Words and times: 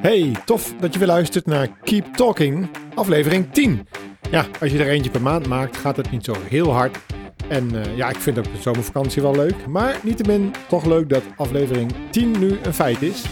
Hey, 0.00 0.36
tof 0.44 0.74
dat 0.80 0.92
je 0.92 0.98
weer 0.98 1.08
luistert 1.08 1.46
naar 1.46 1.68
Keep 1.82 2.14
Talking, 2.14 2.68
aflevering 2.94 3.52
10. 3.52 3.88
Ja, 4.30 4.46
als 4.60 4.70
je 4.70 4.78
er 4.78 4.88
eentje 4.88 5.10
per 5.10 5.22
maand 5.22 5.46
maakt, 5.46 5.76
gaat 5.76 5.96
het 5.96 6.10
niet 6.10 6.24
zo 6.24 6.34
heel 6.48 6.72
hard. 6.72 6.98
En 7.48 7.74
uh, 7.74 7.96
ja, 7.96 8.08
ik 8.08 8.16
vind 8.16 8.38
ook 8.38 8.44
de 8.44 8.60
zomervakantie 8.60 9.22
wel 9.22 9.34
leuk. 9.34 9.66
Maar 9.66 9.96
niettemin 10.02 10.54
toch 10.68 10.84
leuk 10.84 11.08
dat 11.08 11.22
aflevering 11.36 11.92
10 12.10 12.38
nu 12.38 12.58
een 12.62 12.74
feit 12.74 13.02
is. 13.02 13.24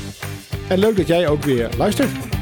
En 0.69 0.79
leuk 0.79 0.97
dat 0.97 1.07
jij 1.07 1.29
ook 1.29 1.43
weer 1.43 1.69
luistert. 1.79 2.36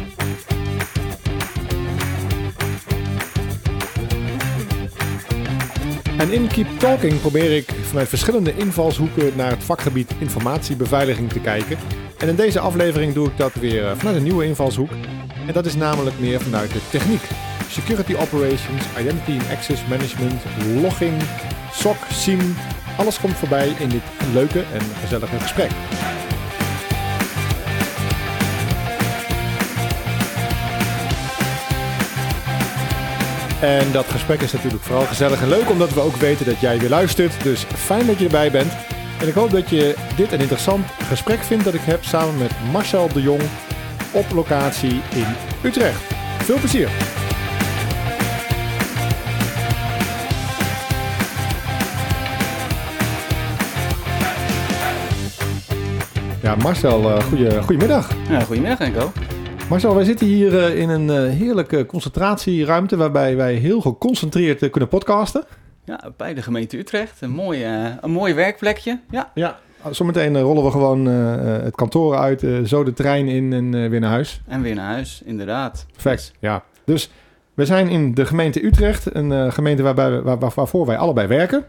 En 6.25 6.33
in 6.33 6.47
Keep 6.47 6.79
Talking 6.79 7.21
probeer 7.21 7.57
ik 7.57 7.71
vanuit 7.83 8.09
verschillende 8.09 8.57
invalshoeken 8.57 9.33
naar 9.37 9.51
het 9.51 9.65
vakgebied 9.65 10.11
informatiebeveiliging 10.19 11.32
te 11.32 11.41
kijken. 11.41 11.79
En 12.19 12.29
in 12.29 12.37
deze 12.37 12.61
aflevering 12.61 13.13
doe 13.13 13.27
ik 13.27 13.37
dat 13.37 13.55
weer 13.55 13.87
eh, 13.87 13.96
vanuit 13.96 14.17
een 14.17 14.23
nieuwe 14.23 14.45
invalshoek. 14.45 14.91
En 15.46 15.53
dat 15.53 15.67
is 15.67 15.75
namelijk 15.75 16.18
meer 16.18 16.41
vanuit 16.41 16.73
de 16.73 16.81
techniek. 16.91 17.23
Security 17.68 18.15
operations, 18.15 18.82
identity 18.99 19.32
and 19.32 19.51
access 19.51 19.87
management, 19.87 20.43
logging, 20.82 21.23
SOC, 21.73 21.96
SIEM. 22.13 22.54
Alles 22.96 23.21
komt 23.21 23.37
voorbij 23.37 23.68
in 23.79 23.89
dit 23.89 24.03
leuke 24.32 24.65
en 24.73 24.82
gezellige 25.01 25.39
gesprek. 25.39 25.71
En 33.64 33.92
dat 33.92 34.06
gesprek 34.06 34.41
is 34.41 34.53
natuurlijk 34.53 34.83
vooral 34.83 35.05
gezellig 35.05 35.42
en 35.42 35.48
leuk, 35.48 35.70
omdat 35.70 35.92
we 35.92 36.00
ook 36.00 36.17
weten 36.17 36.47
dat 36.47 36.61
jij 36.61 36.78
weer 36.78 36.89
luistert. 36.89 37.42
Dus 37.42 37.64
fijn 37.64 38.06
dat 38.06 38.19
je 38.19 38.25
erbij 38.25 38.50
bent. 38.50 38.73
En 39.20 39.28
ik 39.28 39.34
hoop 39.34 39.50
dat 39.50 39.70
je 39.70 39.95
dit 40.17 40.33
een 40.33 40.41
interessant 40.41 40.87
gesprek 41.09 41.39
vindt 41.39 41.64
dat 41.64 41.75
ik 41.75 41.81
heb 41.81 42.05
samen 42.05 42.39
met 42.39 42.51
Marcel 42.73 43.09
de 43.12 43.23
Jong 43.23 43.42
op 44.12 44.25
locatie 44.35 45.01
in 45.15 45.27
Utrecht. 45.62 46.03
Veel 46.39 46.59
plezier! 46.59 46.89
Ja, 56.42 56.55
Marcel, 56.55 57.11
uh, 57.11 57.23
goeie, 57.23 57.62
goedemiddag. 57.62 58.11
Ja, 58.29 58.41
goedemiddag 58.41 58.79
Enko. 58.79 59.12
Marcel, 59.69 59.95
wij 59.95 60.05
zitten 60.05 60.27
hier 60.27 60.53
uh, 60.53 60.79
in 60.79 60.89
een 60.89 61.09
uh, 61.09 61.39
heerlijke 61.39 61.87
concentratieruimte 61.87 62.97
waarbij 62.97 63.37
wij 63.37 63.55
heel 63.55 63.81
geconcentreerd 63.81 64.70
kunnen 64.70 64.89
podcasten. 64.89 65.45
Ja, 65.84 66.01
bij 66.17 66.34
de 66.34 66.43
gemeente 66.43 66.79
Utrecht. 66.79 67.20
Een 67.20 67.31
mooi, 67.31 67.65
een 68.01 68.11
mooi 68.11 68.35
werkplekje. 68.35 69.01
Ja, 69.11 69.31
ja 69.35 69.59
zometeen 69.91 70.41
rollen 70.41 70.65
we 70.65 70.70
gewoon 70.70 71.07
het 71.07 71.75
kantoor 71.75 72.17
uit, 72.17 72.47
zo 72.65 72.85
de 72.85 72.92
trein 72.92 73.29
in 73.29 73.53
en 73.53 73.91
weer 73.91 74.01
naar 74.01 74.11
huis. 74.11 74.41
En 74.47 74.62
weer 74.62 74.75
naar 74.75 74.92
huis, 74.92 75.23
inderdaad. 75.25 75.87
Perfect, 75.92 76.33
ja. 76.39 76.62
Dus 76.85 77.11
we 77.55 77.65
zijn 77.65 77.89
in 77.89 78.15
de 78.15 78.27
gemeente 78.27 78.65
Utrecht, 78.65 79.15
een 79.15 79.53
gemeente 79.53 79.83
waarbij, 79.83 80.20
waar, 80.23 80.39
waarvoor 80.39 80.87
wij 80.87 80.97
allebei 80.97 81.27
werken. 81.27 81.65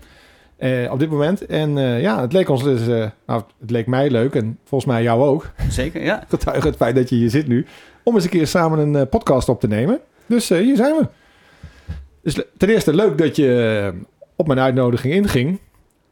Uh, 0.59 0.91
op 0.91 0.99
dit 0.99 1.09
moment. 1.09 1.45
En 1.45 1.77
uh, 1.77 2.01
ja, 2.01 2.21
het 2.21 2.33
leek 2.33 2.49
ons 2.49 2.63
dus, 2.63 2.87
uh, 2.87 3.05
nou, 3.25 3.43
het 3.59 3.71
leek 3.71 3.87
mij 3.87 4.09
leuk 4.09 4.35
en 4.35 4.59
volgens 4.63 4.91
mij 4.91 5.03
jou 5.03 5.23
ook. 5.23 5.51
Zeker, 5.69 6.03
ja. 6.03 6.23
Getuige 6.29 6.67
het 6.67 6.75
feit 6.75 6.95
dat 6.95 7.09
je 7.09 7.15
hier 7.15 7.29
zit 7.29 7.47
nu. 7.47 7.65
Om 8.03 8.15
eens 8.15 8.23
een 8.23 8.29
keer 8.29 8.47
samen 8.47 8.79
een 8.79 9.09
podcast 9.09 9.49
op 9.49 9.59
te 9.59 9.67
nemen. 9.67 9.99
Dus 10.25 10.49
hier 10.49 10.75
zijn 10.75 10.95
we. 10.95 11.07
Dus 12.21 12.41
ten 12.57 12.69
eerste 12.69 12.93
leuk 12.93 13.17
dat 13.17 13.35
je 13.35 13.93
op 14.35 14.47
mijn 14.47 14.59
uitnodiging 14.59 15.13
inging. 15.13 15.59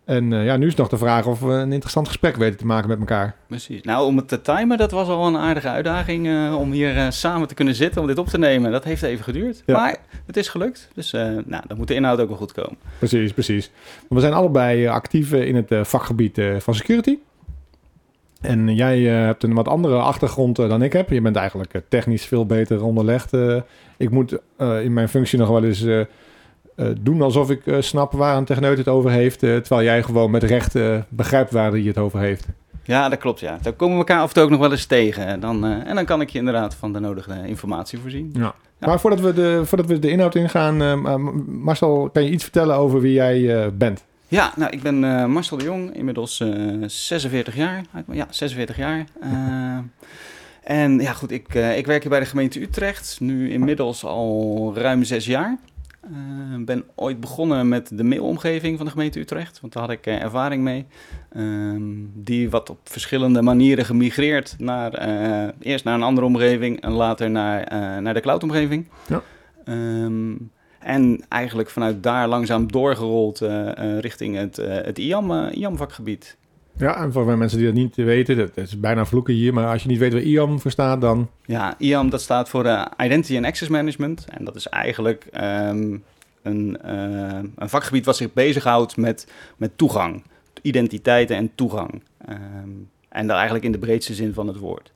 En 0.05 0.31
uh, 0.31 0.45
ja, 0.45 0.57
nu 0.57 0.67
is 0.67 0.75
nog 0.75 0.87
de 0.87 0.97
vraag 0.97 1.25
of 1.25 1.39
we 1.39 1.51
een 1.51 1.71
interessant 1.71 2.07
gesprek 2.07 2.35
weten 2.35 2.57
te 2.57 2.65
maken 2.65 2.89
met 2.89 2.99
elkaar. 2.99 3.35
Precies. 3.47 3.81
Nou, 3.81 4.05
om 4.05 4.17
het 4.17 4.27
te 4.27 4.41
timen, 4.41 4.77
dat 4.77 4.91
was 4.91 5.07
al 5.07 5.27
een 5.27 5.37
aardige 5.37 5.67
uitdaging 5.67 6.27
uh, 6.27 6.55
om 6.59 6.71
hier 6.71 6.95
uh, 6.95 7.09
samen 7.09 7.47
te 7.47 7.53
kunnen 7.53 7.75
zitten, 7.75 8.01
om 8.01 8.07
dit 8.07 8.17
op 8.17 8.27
te 8.27 8.37
nemen. 8.37 8.71
Dat 8.71 8.83
heeft 8.83 9.03
even 9.03 9.23
geduurd, 9.23 9.63
ja. 9.65 9.77
maar 9.77 9.97
het 10.25 10.37
is 10.37 10.47
gelukt. 10.47 10.89
Dus 10.93 11.11
nou, 11.11 11.63
dan 11.67 11.77
moet 11.77 11.87
de 11.87 11.93
inhoud 11.93 12.19
ook 12.19 12.27
wel 12.27 12.37
goed 12.37 12.51
komen. 12.51 12.77
Precies, 12.97 13.33
precies. 13.33 13.71
We 14.09 14.19
zijn 14.19 14.33
allebei 14.33 14.87
actief 14.87 15.33
in 15.33 15.55
het 15.55 15.87
vakgebied 15.87 16.41
van 16.57 16.75
security. 16.75 17.17
En 18.41 18.75
jij 18.75 18.99
hebt 19.01 19.43
een 19.43 19.53
wat 19.53 19.67
andere 19.67 19.97
achtergrond 19.97 20.55
dan 20.55 20.81
ik 20.81 20.93
heb. 20.93 21.09
Je 21.09 21.21
bent 21.21 21.35
eigenlijk 21.35 21.81
technisch 21.89 22.25
veel 22.25 22.45
beter 22.45 22.83
onderlegd. 22.83 23.31
ik 23.97 24.09
moet 24.09 24.37
in 24.57 24.93
mijn 24.93 25.09
functie 25.09 25.39
nog 25.39 25.49
wel 25.49 25.63
eens 25.63 25.85
uh, 26.75 26.87
doen 26.99 27.21
alsof 27.21 27.49
ik 27.49 27.65
uh, 27.65 27.81
snap 27.81 28.11
waar 28.11 28.37
een 28.37 28.45
techneut 28.45 28.77
het 28.77 28.87
over 28.87 29.11
heeft, 29.11 29.43
uh, 29.43 29.55
terwijl 29.55 29.87
jij 29.87 30.03
gewoon 30.03 30.31
met 30.31 30.43
recht 30.43 30.75
begrijpt 31.09 31.51
waar 31.51 31.71
hij 31.71 31.81
het 31.81 31.97
over 31.97 32.19
heeft. 32.19 32.47
Ja, 32.83 33.09
dat 33.09 33.19
klopt. 33.19 33.39
Ja. 33.39 33.57
Dan 33.61 33.75
komen 33.75 33.93
we 33.93 33.99
elkaar 33.99 34.21
af 34.21 34.27
en 34.27 34.33
toe 34.33 34.43
ook 34.43 34.49
nog 34.49 34.59
wel 34.59 34.71
eens 34.71 34.85
tegen. 34.85 35.39
Dan, 35.39 35.65
en 35.65 35.95
dan 35.95 36.05
kan 36.05 36.21
ik 36.21 36.29
je 36.29 36.37
inderdaad 36.37 36.75
van 36.75 36.93
de 36.93 36.99
nodige 36.99 37.47
informatie 37.47 37.99
voorzien. 37.99 38.29
Ja. 38.33 38.55
ja. 38.79 38.87
Maar 38.87 38.99
voordat 38.99 39.19
we, 39.19 39.33
de, 39.33 39.61
voordat 39.65 39.87
we 39.87 39.99
de 39.99 40.09
inhoud 40.09 40.35
ingaan, 40.35 41.01
Marcel, 41.47 42.09
kan 42.13 42.23
je 42.23 42.29
iets 42.29 42.43
vertellen 42.43 42.75
over 42.75 43.01
wie 43.01 43.13
jij 43.13 43.69
bent? 43.73 44.03
Ja, 44.27 44.53
nou, 44.55 44.71
ik 44.71 44.81
ben 44.81 44.99
Marcel 45.31 45.57
de 45.57 45.63
Jong, 45.63 45.95
inmiddels 45.95 46.43
46 46.85 47.55
jaar. 47.55 47.83
Ja, 48.11 48.27
46 48.29 48.77
jaar. 48.77 49.05
en 50.63 50.99
ja, 50.99 51.13
goed, 51.13 51.31
ik, 51.31 51.53
ik 51.53 51.85
werk 51.85 52.01
hier 52.01 52.09
bij 52.09 52.19
de 52.19 52.25
gemeente 52.25 52.61
Utrecht, 52.61 53.19
nu 53.19 53.51
inmiddels 53.51 54.05
al 54.05 54.71
ruim 54.75 55.03
zes 55.03 55.25
jaar. 55.25 55.57
Ik 56.03 56.09
uh, 56.09 56.65
ben 56.65 56.83
ooit 56.95 57.19
begonnen 57.19 57.67
met 57.67 57.97
de 57.97 58.03
mailomgeving 58.03 58.77
van 58.77 58.85
de 58.85 58.91
gemeente 58.91 59.19
Utrecht, 59.19 59.61
want 59.61 59.73
daar 59.73 59.83
had 59.83 59.91
ik 59.91 60.07
uh, 60.07 60.21
ervaring 60.21 60.63
mee. 60.63 60.85
Uh, 61.31 61.75
die 62.13 62.49
wat 62.49 62.69
op 62.69 62.79
verschillende 62.83 63.41
manieren 63.41 63.85
gemigreerd 63.85 64.55
naar 64.57 65.07
uh, 65.07 65.49
eerst 65.59 65.83
naar 65.83 65.95
een 65.95 66.03
andere 66.03 66.27
omgeving 66.27 66.81
en 66.81 66.91
later 66.91 67.29
naar, 67.29 67.67
naar 68.01 68.13
de 68.13 68.19
cloudomgeving. 68.19 68.87
Ja. 69.07 69.21
Um, 69.65 70.51
en 70.79 71.23
eigenlijk 71.29 71.69
vanuit 71.69 72.03
daar 72.03 72.27
langzaam 72.27 72.71
doorgerold 72.71 73.39
richting 73.99 74.35
het, 74.35 74.55
het 74.55 74.97
IAM, 74.97 75.31
IAM 75.31 75.77
vakgebied. 75.77 76.37
Ja, 76.77 76.97
en 76.97 77.11
voor 77.11 77.37
mensen 77.37 77.57
die 77.57 77.67
dat 77.67 77.75
niet 77.75 77.95
weten, 77.95 78.37
dat 78.37 78.57
is 78.57 78.79
bijna 78.79 79.05
vloeken 79.05 79.33
hier, 79.33 79.53
maar 79.53 79.67
als 79.67 79.83
je 79.83 79.89
niet 79.89 79.99
weet 79.99 80.13
wat 80.13 80.21
IAM 80.21 80.59
voor 80.59 80.71
staat, 80.71 81.01
dan... 81.01 81.29
Ja, 81.45 81.75
IAM 81.77 82.09
dat 82.09 82.21
staat 82.21 82.49
voor 82.49 82.65
uh, 82.65 82.85
Identity 82.97 83.35
and 83.35 83.45
Access 83.45 83.69
Management. 83.69 84.25
En 84.29 84.45
dat 84.45 84.55
is 84.55 84.67
eigenlijk 84.67 85.27
um, 85.33 86.03
een, 86.41 86.77
uh, 86.85 87.39
een 87.55 87.69
vakgebied 87.69 88.05
wat 88.05 88.17
zich 88.17 88.33
bezighoudt 88.33 88.97
met, 88.97 89.27
met 89.57 89.77
toegang. 89.77 90.23
Identiteiten 90.61 91.35
en 91.35 91.51
toegang. 91.55 92.01
Um, 92.29 92.89
en 93.09 93.27
dat 93.27 93.35
eigenlijk 93.35 93.65
in 93.65 93.71
de 93.71 93.77
breedste 93.77 94.13
zin 94.13 94.33
van 94.33 94.47
het 94.47 94.57
woord. 94.57 94.91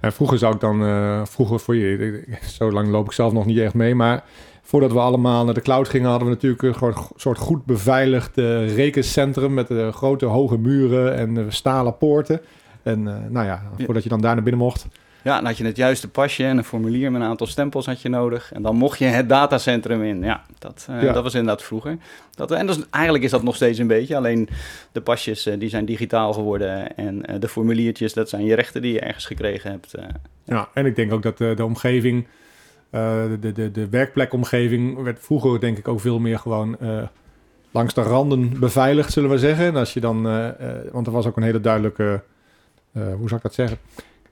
En 0.00 0.12
vroeger 0.12 0.38
zou 0.38 0.54
ik 0.54 0.60
dan, 0.60 0.82
uh, 0.82 1.24
vroeger 1.24 1.60
voor 1.60 1.76
je, 1.76 2.24
zo 2.58 2.72
lang 2.72 2.88
loop 2.88 3.06
ik 3.06 3.12
zelf 3.12 3.32
nog 3.32 3.46
niet 3.46 3.58
echt 3.58 3.74
mee, 3.74 3.94
maar 3.94 4.24
voordat 4.68 4.92
we 4.92 4.98
allemaal 4.98 5.44
naar 5.44 5.54
de 5.54 5.60
cloud 5.60 5.88
gingen, 5.88 6.10
hadden 6.10 6.28
we 6.28 6.34
natuurlijk 6.34 6.62
een 6.62 6.94
soort 7.16 7.38
goed 7.38 7.64
beveiligd 7.64 8.38
uh, 8.38 8.74
rekencentrum 8.74 9.54
met 9.54 9.70
uh, 9.70 9.92
grote 9.92 10.24
hoge 10.24 10.58
muren 10.58 11.16
en 11.16 11.36
uh, 11.36 11.44
stalen 11.48 11.96
poorten. 11.96 12.40
En 12.82 13.02
nou 13.28 13.46
ja, 13.46 13.62
voordat 13.84 14.02
je 14.02 14.08
dan 14.08 14.20
daar 14.20 14.34
naar 14.34 14.42
binnen 14.42 14.62
mocht. 14.62 14.86
Ja, 15.22 15.34
dan 15.34 15.44
had 15.44 15.56
je 15.56 15.64
het 15.64 15.76
juiste 15.76 16.08
pasje 16.08 16.44
en 16.44 16.58
een 16.58 16.64
formulier 16.64 17.12
met 17.12 17.20
een 17.20 17.26
aantal 17.26 17.46
stempels 17.46 17.86
had 17.86 18.02
je 18.02 18.08
nodig. 18.08 18.52
En 18.52 18.62
dan 18.62 18.76
mocht 18.76 18.98
je 18.98 19.04
het 19.04 19.28
datacentrum 19.28 20.02
in. 20.02 20.22
Ja, 20.22 20.42
dat, 20.58 20.88
ja. 21.00 21.12
dat 21.12 21.22
was 21.22 21.34
inderdaad 21.34 21.62
vroeger. 21.62 21.96
Dat, 22.34 22.50
en 22.50 22.66
dat 22.66 22.76
is, 22.76 22.84
eigenlijk 22.90 23.24
is 23.24 23.30
dat 23.30 23.42
nog 23.42 23.54
steeds 23.54 23.78
een 23.78 23.86
beetje. 23.86 24.16
Alleen 24.16 24.48
de 24.92 25.00
pasjes 25.00 25.48
die 25.58 25.68
zijn 25.68 25.84
digitaal 25.84 26.32
geworden. 26.32 26.96
En 26.96 27.40
de 27.40 27.48
formuliertjes, 27.48 28.12
dat 28.12 28.28
zijn 28.28 28.44
je 28.44 28.54
rechten 28.54 28.82
die 28.82 28.92
je 28.92 29.00
ergens 29.00 29.26
gekregen 29.26 29.70
hebt. 29.70 29.94
ja, 30.44 30.68
en 30.74 30.86
ik 30.86 30.96
denk 30.96 31.12
ook 31.12 31.22
dat 31.22 31.38
de 31.38 31.64
omgeving 31.64 32.26
de, 32.90 33.52
de, 33.54 33.70
de 33.70 33.88
werkplekomgeving 33.88 35.02
werd 35.02 35.18
vroeger 35.20 35.60
denk 35.60 35.78
ik 35.78 35.88
ook 35.88 36.00
veel 36.00 36.18
meer 36.18 36.38
gewoon 36.38 36.76
uh, 36.82 37.02
langs 37.70 37.94
de 37.94 38.02
randen 38.02 38.58
beveiligd, 38.58 39.12
zullen 39.12 39.30
we 39.30 39.38
zeggen. 39.38 39.64
En 39.64 39.76
als 39.76 39.92
je 39.92 40.00
dan, 40.00 40.26
uh, 40.26 40.48
want 40.92 41.06
er 41.06 41.12
was 41.12 41.26
ook 41.26 41.36
een 41.36 41.42
hele 41.42 41.60
duidelijke, 41.60 42.22
hoe 42.92 43.28
zou 43.28 43.34
ik 43.34 43.42
dat 43.42 43.54
zeggen? 43.54 43.78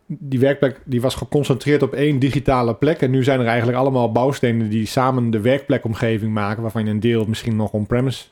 Die 0.07 0.39
werkplek 0.39 0.81
die 0.85 1.01
was 1.01 1.15
geconcentreerd 1.15 1.83
op 1.83 1.93
één 1.93 2.19
digitale 2.19 2.75
plek. 2.75 3.01
En 3.01 3.11
nu 3.11 3.25
zijn 3.25 3.41
er 3.41 3.47
eigenlijk 3.47 3.79
allemaal 3.79 4.13
bouwstenen 4.13 4.69
die 4.69 4.87
samen 4.87 5.31
de 5.31 5.41
werkplekomgeving 5.41 6.33
maken, 6.33 6.63
waarvan 6.63 6.85
je 6.85 6.91
een 6.91 7.01
deel 7.01 7.25
misschien 7.25 7.57
nog 7.57 7.73
on-premise 7.73 8.25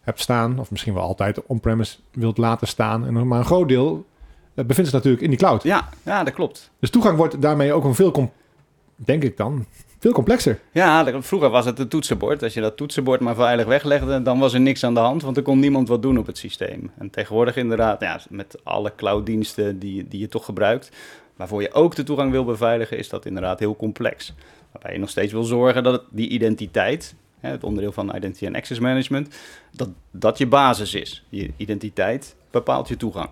hebt 0.00 0.20
staan, 0.20 0.58
of 0.58 0.70
misschien 0.70 0.94
wel 0.94 1.02
altijd 1.02 1.46
on-premise 1.46 1.96
wilt 2.12 2.38
laten 2.38 2.66
staan. 2.66 3.06
En 3.06 3.28
maar 3.28 3.38
een 3.38 3.44
groot 3.44 3.68
deel 3.68 4.04
bevindt 4.54 4.90
zich 4.90 4.92
natuurlijk 4.92 5.22
in 5.22 5.30
die 5.30 5.38
cloud. 5.38 5.62
Ja, 5.62 5.88
ja, 6.02 6.24
dat 6.24 6.34
klopt. 6.34 6.70
Dus 6.80 6.90
toegang 6.90 7.16
wordt 7.16 7.42
daarmee 7.42 7.72
ook 7.72 7.84
een 7.84 7.94
veel 7.94 8.10
denk 8.96 9.22
ik 9.22 9.36
dan, 9.36 9.66
veel 9.98 10.12
complexer. 10.12 10.58
Ja, 10.72 11.22
vroeger 11.22 11.50
was 11.50 11.64
het 11.64 11.78
een 11.78 11.88
toetsenbord. 11.88 12.42
Als 12.42 12.54
je 12.54 12.60
dat 12.60 12.76
toetsenbord 12.76 13.20
maar 13.20 13.34
veilig 13.34 13.66
weglegde, 13.66 14.22
dan 14.22 14.38
was 14.38 14.54
er 14.54 14.60
niks 14.60 14.84
aan 14.84 14.94
de 14.94 15.00
hand, 15.00 15.22
want 15.22 15.36
er 15.36 15.42
kon 15.42 15.58
niemand 15.58 15.88
wat 15.88 16.02
doen 16.02 16.18
op 16.18 16.26
het 16.26 16.38
systeem. 16.38 16.90
En 16.98 17.10
tegenwoordig 17.10 17.56
inderdaad, 17.56 18.00
ja, 18.00 18.20
met 18.28 18.58
alle 18.62 18.92
clouddiensten 18.96 19.78
die, 19.78 20.08
die 20.08 20.20
je 20.20 20.28
toch 20.28 20.44
gebruikt, 20.44 20.90
waarvoor 21.36 21.62
je 21.62 21.72
ook 21.72 21.94
de 21.94 22.02
toegang 22.02 22.30
wil 22.30 22.44
beveiligen, 22.44 22.98
is 22.98 23.08
dat 23.08 23.26
inderdaad 23.26 23.58
heel 23.58 23.76
complex. 23.76 24.34
Waarbij 24.72 24.92
je 24.92 24.98
nog 24.98 25.10
steeds 25.10 25.32
wil 25.32 25.44
zorgen 25.44 25.82
dat 25.82 26.02
die 26.10 26.28
identiteit, 26.28 27.14
het 27.40 27.64
onderdeel 27.64 27.92
van 27.92 28.16
Identity 28.16 28.46
and 28.46 28.56
Access 28.56 28.80
Management, 28.80 29.34
dat 29.72 29.88
dat 30.10 30.38
je 30.38 30.46
basis 30.46 30.94
is. 30.94 31.24
Je 31.28 31.50
identiteit 31.56 32.36
bepaalt 32.50 32.88
je 32.88 32.96
toegang. 32.96 33.30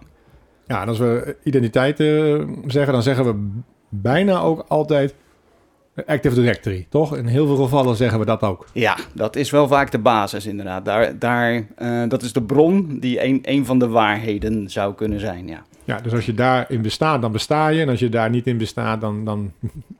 Ja, 0.66 0.82
en 0.82 0.88
als 0.88 0.98
we 0.98 1.36
identiteit 1.42 2.00
uh, 2.00 2.48
zeggen, 2.66 2.92
dan 2.92 3.02
zeggen 3.02 3.24
we 3.24 3.60
bijna 3.88 4.40
ook 4.40 4.64
altijd 4.68 5.14
Active 6.06 6.34
Directory, 6.34 6.86
toch? 6.88 7.16
In 7.16 7.26
heel 7.26 7.46
veel 7.46 7.56
gevallen 7.56 7.96
zeggen 7.96 8.18
we 8.18 8.24
dat 8.24 8.42
ook. 8.42 8.66
Ja, 8.72 8.96
dat 9.12 9.36
is 9.36 9.50
wel 9.50 9.68
vaak 9.68 9.90
de 9.90 9.98
basis 9.98 10.46
inderdaad. 10.46 10.84
Daar, 10.84 11.18
daar, 11.18 11.66
uh, 11.78 12.08
dat 12.08 12.22
is 12.22 12.32
de 12.32 12.42
bron 12.42 12.98
die 13.00 13.24
een, 13.24 13.38
een 13.42 13.66
van 13.66 13.78
de 13.78 13.88
waarheden 13.88 14.70
zou 14.70 14.94
kunnen 14.94 15.20
zijn, 15.20 15.48
ja. 15.48 15.62
Ja, 15.84 15.98
dus 16.00 16.12
als 16.12 16.26
je 16.26 16.34
daarin 16.34 16.82
bestaat, 16.82 17.22
dan 17.22 17.32
besta 17.32 17.68
je. 17.68 17.80
En 17.80 17.88
als 17.88 17.98
je 18.00 18.08
daar 18.08 18.30
niet 18.30 18.46
in 18.46 18.58
bestaat, 18.58 19.00
dan, 19.00 19.24
dan 19.24 19.52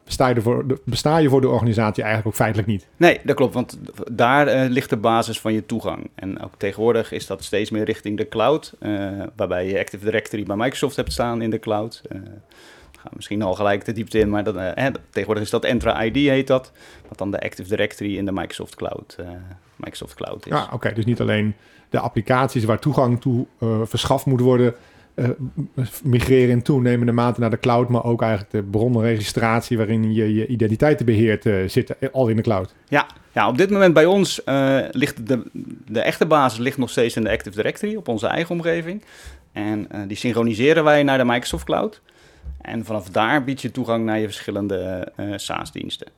besta, 0.05 0.29
je 0.29 0.41
voor, 0.41 0.67
besta 0.85 1.17
je 1.17 1.29
voor 1.29 1.41
de 1.41 1.49
organisatie 1.49 2.03
eigenlijk 2.03 2.35
ook 2.35 2.41
feitelijk 2.41 2.69
niet. 2.69 2.87
Nee, 2.97 3.21
dat 3.25 3.37
klopt, 3.37 3.55
want 3.55 3.79
daar 4.12 4.65
uh, 4.65 4.71
ligt 4.71 4.91
de 4.91 4.97
basis 4.97 5.41
van 5.41 5.53
je 5.53 5.67
toegang. 5.67 6.11
En 6.15 6.41
ook 6.43 6.53
tegenwoordig 6.56 7.12
is 7.12 7.27
dat 7.27 7.44
steeds 7.44 7.71
meer 7.71 7.85
richting 7.85 8.17
de 8.17 8.29
cloud, 8.29 8.75
uh, 8.81 9.11
waarbij 9.37 9.67
je 9.67 9.79
Active 9.79 10.05
Directory 10.05 10.43
bij 10.43 10.56
Microsoft 10.56 10.97
hebt 10.97 11.12
staan 11.12 11.43
in 11.43 11.50
de 11.50 11.59
cloud. 11.59 12.03
Uh, 13.07 13.13
misschien 13.13 13.43
al 13.43 13.55
gelijk 13.55 13.85
de 13.85 13.93
diepte 13.93 14.19
in, 14.19 14.31
maar 14.31 14.45
dat, 14.45 14.55
hè, 14.55 14.91
tegenwoordig 15.11 15.45
is 15.45 15.51
dat 15.51 15.65
Entra 15.65 16.03
ID 16.03 16.17
heet 16.17 16.47
dat, 16.47 16.73
wat 17.09 17.19
dan 17.19 17.31
de 17.31 17.41
Active 17.41 17.69
Directory 17.69 18.17
in 18.17 18.25
de 18.25 18.33
Microsoft 18.33 18.75
Cloud, 18.75 19.17
Microsoft 19.77 20.15
Cloud 20.15 20.47
is. 20.47 20.53
Ja, 20.53 20.69
oké, 20.73 20.93
dus 20.93 21.05
niet 21.05 21.21
alleen 21.21 21.55
de 21.91 21.99
applicaties 21.99 22.65
waar 22.65 22.79
toegang 22.79 23.21
toe 23.21 23.47
verschaft 23.85 24.27
moet 24.27 24.41
worden 24.41 24.75
uh, 25.15 25.29
migreren 26.03 26.51
in 26.51 26.63
toenemende 26.63 27.13
mate 27.13 27.41
naar 27.41 27.51
de 27.51 27.59
cloud, 27.59 27.89
maar 27.89 28.05
ook 28.05 28.23
eigenlijk 28.23 28.53
de 28.53 28.63
bronnenregistratie 28.63 29.77
waarin 29.77 30.15
je 30.15 30.35
je 30.35 30.47
identiteiten 30.47 31.07
beheert 31.07 31.45
uh, 31.45 31.69
zitten 31.69 31.97
al 32.13 32.29
in 32.29 32.37
de 32.37 32.43
cloud. 32.43 32.75
Ja, 32.89 33.07
ja 33.33 33.49
op 33.49 33.59
dit 33.59 33.71
moment 33.71 33.95
bij 33.95 34.05
ons 34.05 34.41
uh, 34.47 34.79
ligt 34.91 35.27
de, 35.27 35.43
de 35.89 36.01
echte 36.01 36.27
basis 36.27 36.59
ligt 36.59 36.79
nog 36.79 36.91
steeds 36.91 37.17
in 37.17 37.25
de 37.25 37.31
Active 37.31 37.57
Directory 37.57 37.97
op 37.97 38.09
onze 38.09 38.27
eigen 38.27 38.55
omgeving. 38.55 39.03
En 39.53 39.89
die 40.07 40.17
synchroniseren 40.17 40.85
wij 40.85 41.03
naar 41.03 41.19
de 41.19 41.25
Microsoft 41.25 41.65
Cloud. 41.65 42.01
En 42.62 42.85
vanaf 42.85 43.09
daar 43.09 43.44
bied 43.44 43.62
je 43.62 43.70
toegang 43.70 44.05
naar 44.05 44.19
je 44.19 44.26
verschillende 44.26 45.12
SaaS-diensten. 45.37 46.09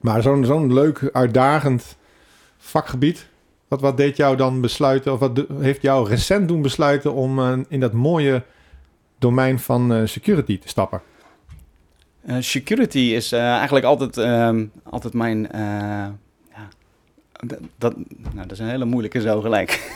Maar 0.00 0.22
zo'n 0.22 0.44
zo'n 0.44 0.72
leuk, 0.72 1.10
uitdagend 1.12 1.96
vakgebied. 2.58 3.28
Wat, 3.68 3.80
wat 3.80 3.96
deed 3.96 4.16
jou 4.16 4.36
dan 4.36 4.60
besluiten, 4.60 5.12
of 5.12 5.18
wat 5.18 5.44
heeft 5.60 5.82
jou 5.82 6.08
recent 6.08 6.48
doen 6.48 6.62
besluiten 6.62 7.12
om 7.14 7.38
uh, 7.38 7.58
in 7.68 7.80
dat 7.80 7.92
mooie 7.92 8.42
domein 9.18 9.58
van 9.58 9.92
uh, 9.92 10.06
security 10.06 10.58
te 10.58 10.68
stappen? 10.68 11.00
Uh, 12.26 12.36
security 12.40 12.98
is 12.98 13.32
eigenlijk 13.32 13.84
altijd, 13.84 14.16
ehm, 14.16 14.66
altijd 14.82 15.14
mijn. 15.14 15.48
ja, 15.52 16.68
dat, 17.78 17.94
nou, 18.32 18.46
dat 18.46 18.50
is 18.50 18.58
een 18.58 18.68
hele 18.68 18.84
moeilijke 18.84 19.20
zo 19.20 19.40
gelijk. 19.40 19.92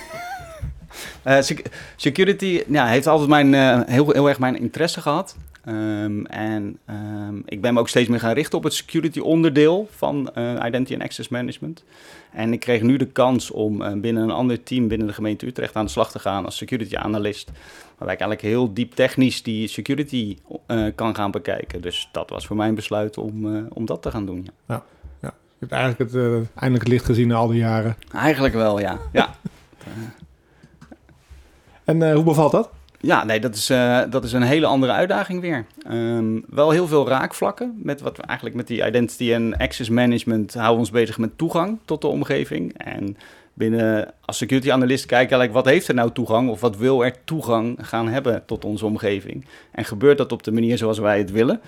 security 1.97 2.63
ja, 2.69 2.87
heeft 2.87 3.07
altijd 3.07 3.29
mijn, 3.29 3.55
heel, 3.89 4.11
heel 4.11 4.29
erg 4.29 4.39
mijn 4.39 4.59
interesse 4.59 5.01
gehad. 5.01 5.37
Um, 5.69 6.27
en 6.27 6.79
um, 6.91 7.43
ik 7.47 7.61
ben 7.61 7.75
me 7.75 7.81
ook 7.81 7.89
steeds 7.89 8.09
meer 8.09 8.21
gaan 8.21 8.33
richten 8.33 8.59
op 8.59 8.65
het 8.65 8.75
security 8.75 9.19
onderdeel 9.19 9.89
van 9.91 10.31
uh, 10.39 10.53
Identity 10.53 10.93
and 10.93 11.03
Access 11.03 11.29
Management. 11.29 11.85
En 12.33 12.53
ik 12.53 12.61
kreeg 12.61 12.83
nu 12.83 12.97
de 12.97 13.07
kans 13.07 13.51
om 13.51 13.83
uh, 13.83 13.93
binnen 13.93 14.23
een 14.23 14.31
ander 14.31 14.63
team 14.63 14.89
binnen 14.89 15.07
de 15.07 15.13
gemeente 15.13 15.47
Utrecht 15.47 15.75
aan 15.77 15.85
de 15.85 15.91
slag 15.91 16.11
te 16.11 16.19
gaan 16.19 16.45
als 16.45 16.57
security 16.57 16.97
analyst. 16.97 17.51
Waarbij 17.99 18.15
ik 18.15 18.21
eigenlijk 18.21 18.41
heel 18.41 18.75
diep 18.75 18.93
technisch 18.93 19.43
die 19.43 19.69
security 19.69 20.39
uh, 20.67 20.87
kan 20.95 21.15
gaan 21.15 21.31
bekijken. 21.31 21.81
Dus 21.81 22.09
dat 22.13 22.31
was 22.31 22.47
voor 22.47 22.57
mij 22.57 22.69
een 22.69 22.75
besluit 22.75 23.19
om, 23.19 23.67
om 23.69 23.87
dat 23.87 24.03
te 24.03 24.11
gaan 24.11 24.27
doen. 24.27 24.49
Ja. 24.69 24.85
Ja, 25.23 25.35
Je 25.49 25.67
hebt 25.67 25.73
eigenlijk 25.73 26.13
het, 26.13 26.49
eindelijk 26.55 26.89
licht 26.89 27.05
gezien 27.05 27.29
na 27.29 27.35
al 27.35 27.49
die 27.49 27.59
jaren. 27.59 27.97
Eigenlijk 28.13 28.55
wel, 28.55 28.81
ja. 28.81 28.99
ja. 29.13 29.35
en 31.85 32.13
hoe 32.13 32.25
bevalt 32.25 32.53
dat? 32.53 32.71
Ja, 33.05 33.25
nee, 33.25 33.41
dat 33.41 33.55
is, 33.55 33.71
uh, 33.71 34.01
dat 34.11 34.25
is 34.25 34.33
een 34.33 34.43
hele 34.43 34.67
andere 34.67 34.93
uitdaging 34.93 35.41
weer. 35.41 35.67
Um, 35.91 36.45
wel 36.49 36.71
heel 36.71 36.87
veel 36.87 37.09
raakvlakken 37.09 37.75
met 37.83 38.01
wat 38.01 38.17
we 38.17 38.23
eigenlijk 38.23 38.57
met 38.57 38.67
die 38.67 38.87
identity 38.87 39.33
en 39.33 39.57
access 39.57 39.91
management 39.91 40.53
houden 40.53 40.75
we 40.75 40.81
ons 40.81 40.91
bezig 40.91 41.19
met 41.19 41.39
toegang 41.39 41.79
tot 41.85 42.01
de 42.01 42.07
omgeving. 42.07 42.79
En 42.79 43.17
binnen 43.55 44.15
als 44.25 44.37
security 44.37 44.71
analyst 44.71 45.07
kijken 45.07 45.37
eigenlijk 45.39 45.65
wat 45.65 45.75
heeft 45.75 45.89
er 45.89 45.95
nou 45.95 46.11
toegang 46.13 46.49
of 46.51 46.61
wat 46.61 46.77
wil 46.77 47.05
er 47.05 47.25
toegang 47.25 47.79
gaan 47.81 48.09
hebben 48.09 48.43
tot 48.47 48.65
onze 48.65 48.87
omgeving. 48.87 49.45
En 49.71 49.85
gebeurt 49.85 50.19
dat 50.19 50.33
op 50.33 50.43
de 50.43 50.53
manier 50.53 50.79
zoals 50.79 50.99
wij 50.99 51.19
het 51.19 51.31
willen? 51.31 51.61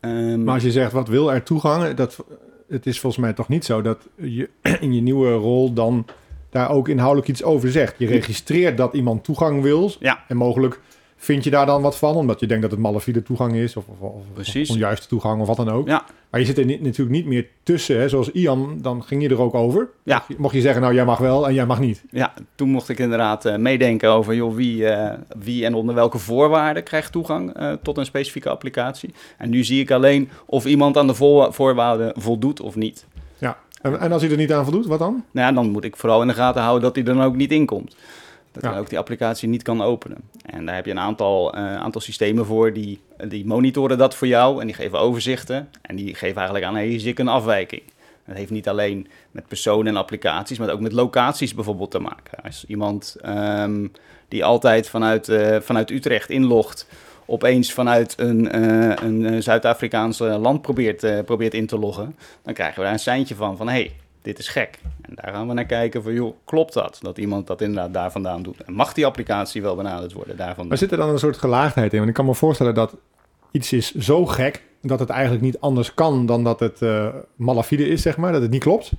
Um, 0.00 0.44
maar 0.44 0.54
als 0.54 0.62
je 0.62 0.70
zegt 0.70 0.92
wat 0.92 1.08
wil 1.08 1.32
er 1.32 1.42
toegang, 1.42 1.94
dat, 1.94 2.24
het 2.68 2.86
is 2.86 3.00
volgens 3.00 3.22
mij 3.22 3.32
toch 3.32 3.48
niet 3.48 3.64
zo 3.64 3.82
dat 3.82 3.98
je 4.14 4.48
in 4.80 4.92
je 4.92 5.00
nieuwe 5.00 5.32
rol 5.32 5.72
dan 5.72 6.06
daar 6.50 6.70
ook 6.70 6.88
inhoudelijk 6.88 7.28
iets 7.28 7.42
over 7.42 7.70
zegt. 7.70 7.94
Je 7.98 8.06
registreert 8.06 8.76
dat 8.76 8.94
iemand 8.94 9.24
toegang 9.24 9.62
wil. 9.62 9.92
Ja. 9.98 10.24
En 10.28 10.36
mogelijk 10.36 10.80
vind 11.16 11.44
je 11.44 11.50
daar 11.50 11.66
dan 11.66 11.82
wat 11.82 11.96
van, 11.96 12.14
omdat 12.14 12.40
je 12.40 12.46
denkt 12.46 12.62
dat 12.62 12.70
het 12.70 12.80
malafide 12.80 13.22
toegang 13.22 13.54
is, 13.54 13.76
of, 13.76 13.84
of, 13.88 14.00
of 14.00 14.70
onjuiste 14.70 15.06
toegang, 15.06 15.40
of 15.40 15.46
wat 15.46 15.56
dan 15.56 15.70
ook. 15.70 15.88
Ja. 15.88 16.04
Maar 16.30 16.40
je 16.40 16.46
zit 16.46 16.58
er 16.58 16.64
niet, 16.64 16.82
natuurlijk 16.82 17.16
niet 17.16 17.26
meer 17.26 17.48
tussen, 17.62 18.00
hè. 18.00 18.08
zoals 18.08 18.30
Ian, 18.30 18.78
dan 18.82 19.04
ging 19.04 19.22
je 19.22 19.28
er 19.28 19.40
ook 19.40 19.54
over. 19.54 19.88
Ja. 20.02 20.24
Mocht 20.36 20.54
je 20.54 20.60
zeggen, 20.60 20.82
nou 20.82 20.94
jij 20.94 21.04
mag 21.04 21.18
wel 21.18 21.48
en 21.48 21.54
jij 21.54 21.66
mag 21.66 21.80
niet. 21.80 22.04
Ja, 22.10 22.32
toen 22.54 22.68
mocht 22.70 22.88
ik 22.88 22.98
inderdaad 22.98 23.46
uh, 23.46 23.56
meedenken 23.56 24.10
over 24.10 24.34
joh, 24.34 24.54
wie, 24.54 24.82
uh, 24.82 25.12
wie 25.38 25.64
en 25.64 25.74
onder 25.74 25.94
welke 25.94 26.18
voorwaarden 26.18 26.82
krijgt 26.82 27.12
toegang 27.12 27.60
uh, 27.60 27.72
tot 27.82 27.98
een 27.98 28.04
specifieke 28.04 28.48
applicatie. 28.48 29.14
En 29.38 29.50
nu 29.50 29.64
zie 29.64 29.80
ik 29.80 29.90
alleen 29.90 30.28
of 30.46 30.64
iemand 30.64 30.96
aan 30.96 31.06
de 31.06 31.14
voorwaarden 31.50 32.12
voldoet 32.16 32.60
of 32.60 32.74
niet. 32.74 33.06
En, 33.80 34.00
en, 34.00 34.12
als 34.12 34.22
hij 34.22 34.30
er 34.30 34.36
niet 34.36 34.52
aan 34.52 34.64
voldoet, 34.64 34.86
wat 34.86 34.98
dan? 34.98 35.24
Nou 35.30 35.46
ja, 35.48 35.52
dan 35.52 35.70
moet 35.70 35.84
ik 35.84 35.96
vooral 35.96 36.22
in 36.22 36.28
de 36.28 36.34
gaten 36.34 36.62
houden 36.62 36.82
dat 36.82 36.96
hij 36.96 37.04
er 37.04 37.14
dan 37.14 37.24
ook 37.24 37.36
niet 37.36 37.52
in 37.52 37.66
komt. 37.66 37.96
Dat 38.52 38.62
ja. 38.62 38.70
hij 38.70 38.80
ook 38.80 38.88
die 38.88 38.98
applicatie 38.98 39.48
niet 39.48 39.62
kan 39.62 39.82
openen. 39.82 40.18
En 40.44 40.66
daar 40.66 40.74
heb 40.74 40.84
je 40.84 40.90
een 40.90 40.98
aantal, 40.98 41.56
uh, 41.56 41.76
aantal 41.76 42.00
systemen 42.00 42.46
voor 42.46 42.72
die, 42.72 43.00
die 43.28 43.46
monitoren 43.46 43.98
dat 43.98 44.14
voor 44.14 44.26
jou 44.26 44.60
en 44.60 44.66
die 44.66 44.74
geven 44.74 44.98
overzichten. 44.98 45.68
En 45.82 45.96
die 45.96 46.14
geven 46.14 46.36
eigenlijk 46.36 46.64
aan, 46.66 46.74
hey, 46.74 46.98
zie 46.98 47.10
ik 47.10 47.18
een 47.18 47.28
afwijking. 47.28 47.82
Dat 48.26 48.36
heeft 48.36 48.50
niet 48.50 48.68
alleen 48.68 49.06
met 49.30 49.48
personen 49.48 49.86
en 49.86 49.96
applicaties, 49.96 50.58
maar 50.58 50.70
ook 50.70 50.80
met 50.80 50.92
locaties 50.92 51.54
bijvoorbeeld 51.54 51.90
te 51.90 51.98
maken. 51.98 52.42
Als 52.44 52.64
iemand 52.66 53.16
um, 53.26 53.92
die 54.28 54.44
altijd 54.44 54.88
vanuit, 54.88 55.28
uh, 55.28 55.56
vanuit 55.60 55.90
Utrecht 55.90 56.30
inlogt, 56.30 56.86
opeens 57.30 57.72
vanuit 57.72 58.14
een, 58.16 58.56
uh, 58.56 58.94
een 59.02 59.42
Zuid-Afrikaanse 59.42 60.24
land 60.24 60.62
probeert, 60.62 61.24
probeert 61.24 61.54
in 61.54 61.66
te 61.66 61.78
loggen, 61.78 62.16
dan 62.42 62.54
krijgen 62.54 62.76
we 62.76 62.82
daar 62.82 62.92
een 62.92 62.98
seintje 62.98 63.34
van, 63.34 63.56
van 63.56 63.68
hey, 63.68 63.92
dit 64.22 64.38
is 64.38 64.48
gek. 64.48 64.78
En 65.02 65.14
daar 65.14 65.32
gaan 65.32 65.48
we 65.48 65.54
naar 65.54 65.64
kijken 65.64 66.02
van, 66.02 66.12
joh, 66.12 66.34
klopt 66.44 66.72
dat? 66.72 66.98
Dat 67.02 67.18
iemand 67.18 67.46
dat 67.46 67.60
inderdaad 67.60 67.92
daar 67.92 68.12
vandaan 68.12 68.42
doet. 68.42 68.62
En 68.62 68.72
mag 68.72 68.92
die 68.92 69.06
applicatie 69.06 69.62
wel 69.62 69.76
benaderd 69.76 70.12
worden 70.12 70.36
daarvan? 70.36 70.68
Maar 70.68 70.78
zit 70.78 70.90
er 70.90 70.98
dan 70.98 71.08
een 71.08 71.18
soort 71.18 71.38
gelaagdheid 71.38 71.92
in? 71.92 71.98
Want 71.98 72.10
ik 72.10 72.16
kan 72.16 72.26
me 72.26 72.34
voorstellen 72.34 72.74
dat 72.74 72.96
iets 73.50 73.72
is 73.72 73.94
zo 73.94 74.26
gek 74.26 74.62
dat 74.82 75.00
het 75.00 75.08
eigenlijk 75.08 75.42
niet 75.42 75.60
anders 75.60 75.94
kan 75.94 76.26
dan 76.26 76.44
dat 76.44 76.60
het 76.60 76.80
malafide 77.36 77.88
is, 77.88 78.02
zeg 78.02 78.16
maar. 78.16 78.32
Dat 78.32 78.42
het 78.42 78.50
niet 78.50 78.62
klopt. 78.62 78.92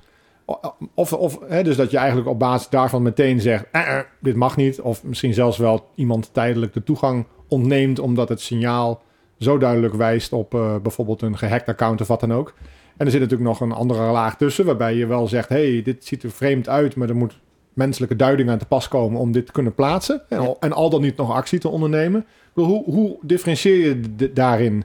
Of, 0.94 1.12
of 1.12 1.38
hè, 1.48 1.62
dus 1.62 1.76
dat 1.76 1.90
je 1.90 1.96
eigenlijk 1.96 2.28
op 2.28 2.38
basis 2.38 2.68
daarvan 2.68 3.02
meteen 3.02 3.40
zegt, 3.40 3.66
eh, 3.72 3.98
eh, 3.98 4.04
dit 4.20 4.36
mag 4.36 4.56
niet. 4.56 4.80
Of 4.80 5.04
misschien 5.04 5.34
zelfs 5.34 5.58
wel 5.58 5.88
iemand 5.94 6.34
tijdelijk 6.34 6.72
de 6.72 6.82
toegang 6.82 7.26
ontneemt 7.52 7.98
omdat 7.98 8.28
het 8.28 8.40
signaal 8.40 9.02
zo 9.38 9.58
duidelijk 9.58 9.94
wijst 9.94 10.32
op 10.32 10.54
uh, 10.54 10.76
bijvoorbeeld 10.82 11.22
een 11.22 11.38
gehackt 11.38 11.68
account 11.68 12.00
of 12.00 12.08
wat 12.08 12.20
dan 12.20 12.32
ook. 12.32 12.54
En 12.96 13.06
er 13.06 13.12
zit 13.12 13.20
natuurlijk 13.20 13.48
nog 13.48 13.60
een 13.60 13.72
andere 13.72 14.00
laag 14.00 14.36
tussen, 14.36 14.64
waarbij 14.64 14.94
je 14.94 15.06
wel 15.06 15.28
zegt: 15.28 15.48
hey, 15.48 15.82
dit 15.82 16.04
ziet 16.04 16.22
er 16.22 16.30
vreemd 16.30 16.68
uit, 16.68 16.96
maar 16.96 17.08
er 17.08 17.16
moet 17.16 17.38
menselijke 17.72 18.16
duiding 18.16 18.50
aan 18.50 18.58
te 18.58 18.66
pas 18.66 18.88
komen 18.88 19.20
om 19.20 19.32
dit 19.32 19.46
te 19.46 19.52
kunnen 19.52 19.74
plaatsen. 19.74 20.22
En, 20.28 20.38
al, 20.38 20.56
en 20.60 20.72
al 20.72 20.90
dan 20.90 21.00
niet 21.00 21.16
nog 21.16 21.32
actie 21.32 21.58
te 21.58 21.68
ondernemen. 21.68 22.26
Hoe, 22.52 22.84
hoe 22.84 23.16
differentieer 23.22 23.76
je 23.86 24.32
daarin? 24.32 24.84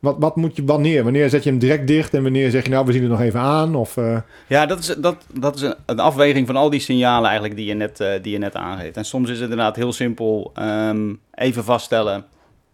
Wat, 0.00 0.16
wat 0.18 0.36
moet 0.36 0.56
je 0.56 0.64
wanneer? 0.64 1.04
Wanneer 1.04 1.30
zet 1.30 1.42
je 1.42 1.50
hem 1.50 1.58
direct 1.58 1.86
dicht 1.86 2.14
en 2.14 2.22
wanneer 2.22 2.50
zeg 2.50 2.62
je 2.62 2.70
nou 2.70 2.86
we 2.86 2.92
zien 2.92 3.02
het 3.02 3.10
nog 3.10 3.20
even 3.20 3.40
aan? 3.40 3.74
Of, 3.74 3.96
uh... 3.96 4.18
Ja, 4.46 4.66
dat 4.66 4.78
is, 4.78 4.86
dat, 4.86 5.16
dat 5.32 5.54
is 5.54 5.62
een, 5.62 5.74
een, 5.86 6.00
afweging 6.00 6.46
van 6.46 6.56
al 6.56 6.70
die 6.70 6.80
signalen 6.80 7.24
eigenlijk 7.24 7.56
die 7.56 7.66
je 7.66 7.74
net, 7.74 8.00
uh, 8.00 8.08
die 8.22 8.32
je 8.32 8.38
net 8.38 8.54
aangeeft. 8.54 8.96
En 8.96 9.04
soms 9.04 9.30
is 9.30 9.40
het 9.40 9.50
inderdaad 9.50 9.76
heel 9.76 9.92
simpel 9.92 10.52
um, 10.58 11.20
even 11.34 11.64
vaststellen. 11.64 12.24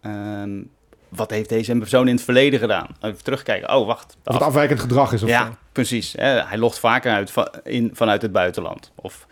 Um, 0.05 0.69
wat 1.09 1.31
heeft 1.31 1.49
deze 1.49 1.75
persoon 1.75 2.07
in 2.07 2.15
het 2.15 2.23
verleden 2.23 2.59
gedaan? 2.59 2.87
Even 3.01 3.23
terugkijken. 3.23 3.75
Oh, 3.75 3.87
wacht. 3.87 4.17
Of 4.23 4.33
het 4.33 4.43
afwijkend 4.43 4.79
gedrag 4.79 5.13
is. 5.13 5.23
Of 5.23 5.29
ja, 5.29 5.45
zo. 5.45 5.55
precies. 5.71 6.13
Hè? 6.17 6.41
Hij 6.41 6.57
logt 6.57 6.79
vaker 6.79 7.11
uit 7.11 7.31
van, 7.31 7.47
in, 7.63 7.89
vanuit 7.93 8.21
het 8.21 8.31
buitenland. 8.31 8.91
Of, 8.95 9.27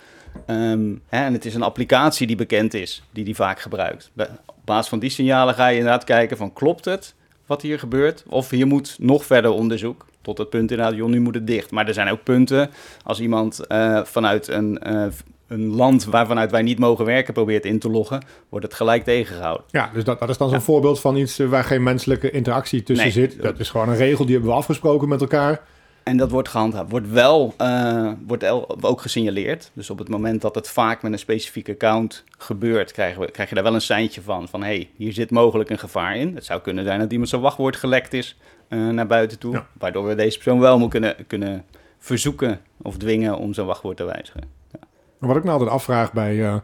um, 0.47 1.01
hè, 1.07 1.25
en 1.25 1.33
het 1.33 1.45
is 1.45 1.55
een 1.55 1.63
applicatie 1.63 2.27
die 2.27 2.35
bekend 2.35 2.73
is, 2.73 3.03
die 3.11 3.23
die 3.23 3.35
vaak 3.35 3.59
gebruikt. 3.59 4.11
Op 4.45 4.55
basis 4.65 4.87
van 4.87 4.99
die 4.99 5.09
signalen 5.09 5.53
ga 5.53 5.67
je 5.67 5.77
inderdaad 5.77 6.03
kijken 6.03 6.37
van 6.37 6.53
klopt 6.53 6.85
het 6.85 7.15
wat 7.45 7.61
hier 7.61 7.79
gebeurt? 7.79 8.23
Of 8.27 8.49
hier 8.49 8.67
moet 8.67 8.95
nog 8.99 9.25
verder 9.25 9.51
onderzoek. 9.51 10.05
Tot 10.21 10.37
het 10.37 10.49
punt 10.49 10.71
inderdaad, 10.71 10.95
joh, 10.95 11.09
nu 11.09 11.19
moet 11.19 11.35
het 11.35 11.47
dicht. 11.47 11.71
Maar 11.71 11.87
er 11.87 11.93
zijn 11.93 12.09
ook 12.09 12.23
punten 12.23 12.69
als 13.03 13.19
iemand 13.19 13.61
uh, 13.67 14.03
vanuit 14.03 14.47
een 14.47 14.79
uh, 14.87 15.05
een 15.47 15.75
land 15.75 16.05
waarvanuit 16.05 16.51
wij 16.51 16.61
niet 16.61 16.79
mogen 16.79 17.05
werken 17.05 17.33
probeert 17.33 17.65
in 17.65 17.79
te 17.79 17.89
loggen, 17.89 18.23
wordt 18.49 18.65
het 18.65 18.73
gelijk 18.73 19.03
tegengehouden. 19.03 19.65
Ja, 19.69 19.89
dus 19.93 20.03
dat, 20.03 20.19
dat 20.19 20.29
is 20.29 20.37
dan 20.37 20.49
zo'n 20.49 20.57
ja. 20.57 20.63
voorbeeld 20.63 20.99
van 20.99 21.15
iets 21.15 21.37
waar 21.37 21.63
geen 21.63 21.83
menselijke 21.83 22.31
interactie 22.31 22.83
tussen 22.83 23.05
nee. 23.05 23.13
zit. 23.13 23.41
Dat 23.41 23.59
is 23.59 23.69
gewoon 23.69 23.89
een 23.89 23.95
regel 23.95 24.25
die 24.25 24.33
hebben 24.33 24.51
we 24.51 24.57
afgesproken 24.57 25.07
met 25.07 25.21
elkaar. 25.21 25.61
En 26.05 26.17
dat 26.17 26.31
wordt 26.31 26.49
gehandhaafd. 26.49 26.89
Wordt 26.89 27.09
wel 27.09 27.53
uh, 27.61 28.11
wordt 28.27 28.43
ook 28.83 29.01
gesignaleerd. 29.01 29.71
Dus 29.73 29.89
op 29.89 29.97
het 29.97 30.09
moment 30.09 30.41
dat 30.41 30.55
het 30.55 30.69
vaak 30.69 31.01
met 31.01 31.11
een 31.11 31.19
specifieke 31.19 31.71
account 31.71 32.23
gebeurt, 32.37 32.91
krijgen 32.91 33.21
we, 33.21 33.31
krijg 33.31 33.49
je 33.49 33.55
daar 33.55 33.63
wel 33.63 33.73
een 33.73 33.81
seintje 33.81 34.21
van. 34.21 34.47
Van 34.47 34.61
hé, 34.61 34.67
hey, 34.67 34.89
hier 34.95 35.13
zit 35.13 35.31
mogelijk 35.31 35.69
een 35.69 35.79
gevaar 35.79 36.17
in. 36.17 36.35
Het 36.35 36.45
zou 36.45 36.61
kunnen 36.61 36.83
zijn 36.83 36.99
dat 36.99 37.11
iemand 37.11 37.29
zijn 37.29 37.41
wachtwoord 37.41 37.75
gelekt 37.75 38.13
is 38.13 38.37
uh, 38.69 38.89
naar 38.89 39.07
buiten 39.07 39.39
toe. 39.39 39.63
Waardoor 39.79 40.07
we 40.07 40.15
deze 40.15 40.37
persoon 40.37 40.59
wel 40.59 40.79
moeten 40.79 40.99
kunnen, 40.99 41.27
kunnen 41.27 41.65
verzoeken 41.97 42.59
of 42.81 42.97
dwingen 42.97 43.37
om 43.37 43.53
zijn 43.53 43.67
wachtwoord 43.67 43.97
te 43.97 44.03
wijzigen. 44.03 44.41
Ja. 44.71 44.79
Wat 45.17 45.37
ik 45.37 45.43
nou 45.43 45.53
altijd 45.59 45.75
afvraag 45.75 46.13
bij 46.13 46.35
uh, 46.35 46.55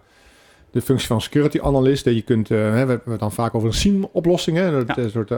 de 0.71 0.81
functie 0.81 1.07
van 1.07 1.21
security 1.21 1.59
analyst. 1.61 2.05
Dat 2.05 2.15
je 2.15 2.21
kunt, 2.21 2.49
uh, 2.49 2.71
we 2.71 2.77
hebben 2.77 3.17
dan 3.17 3.31
vaak 3.31 3.55
over 3.55 3.67
een 3.67 3.73
SIEM-oplossing. 3.73 4.57
Een 4.57 5.11
soort 5.11 5.31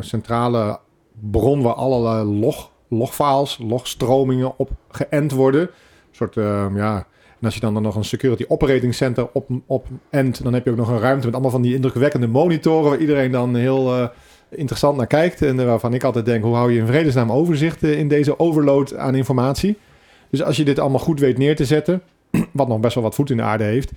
centrale 0.00 0.80
bron 1.20 1.62
waar 1.62 1.74
alle 1.74 2.24
log 2.24 2.74
logfiles, 2.88 3.58
logstromingen 3.62 4.58
op 4.58 4.70
geënt 4.88 5.32
worden. 5.32 5.60
Een 5.60 5.68
soort, 6.10 6.36
uh, 6.36 6.66
ja, 6.74 7.06
en 7.40 7.44
als 7.44 7.54
je 7.54 7.60
dan, 7.60 7.74
dan 7.74 7.82
nog 7.82 7.96
een 7.96 8.04
security 8.04 8.44
operating 8.48 8.94
center 8.94 9.28
op, 9.32 9.48
op 9.66 9.86
end, 10.10 10.42
dan 10.42 10.52
heb 10.52 10.64
je 10.64 10.70
ook 10.70 10.76
nog 10.76 10.88
een 10.88 10.98
ruimte 10.98 11.24
met 11.24 11.34
allemaal 11.34 11.50
van 11.50 11.62
die 11.62 11.74
indrukwekkende 11.74 12.26
monitoren 12.26 12.90
waar 12.90 12.98
iedereen 12.98 13.30
dan 13.30 13.54
heel 13.54 13.98
uh, 13.98 14.08
interessant 14.48 14.96
naar 14.96 15.06
kijkt. 15.06 15.42
En 15.42 15.66
waarvan 15.66 15.94
ik 15.94 16.04
altijd 16.04 16.24
denk, 16.24 16.44
hoe 16.44 16.54
hou 16.54 16.72
je 16.72 16.78
in 16.78 16.86
vredesnaam 16.86 17.32
overzicht 17.32 17.82
eh, 17.82 17.98
in 17.98 18.08
deze 18.08 18.38
overload 18.38 18.96
aan 18.96 19.14
informatie? 19.14 19.78
Dus 20.30 20.42
als 20.42 20.56
je 20.56 20.64
dit 20.64 20.78
allemaal 20.78 20.98
goed 20.98 21.20
weet 21.20 21.38
neer 21.38 21.56
te 21.56 21.64
zetten, 21.64 22.02
wat 22.52 22.68
nog 22.68 22.80
best 22.80 22.94
wel 22.94 23.04
wat 23.04 23.14
voet 23.14 23.30
in 23.30 23.36
de 23.36 23.42
aarde 23.42 23.64
heeft, 23.64 23.92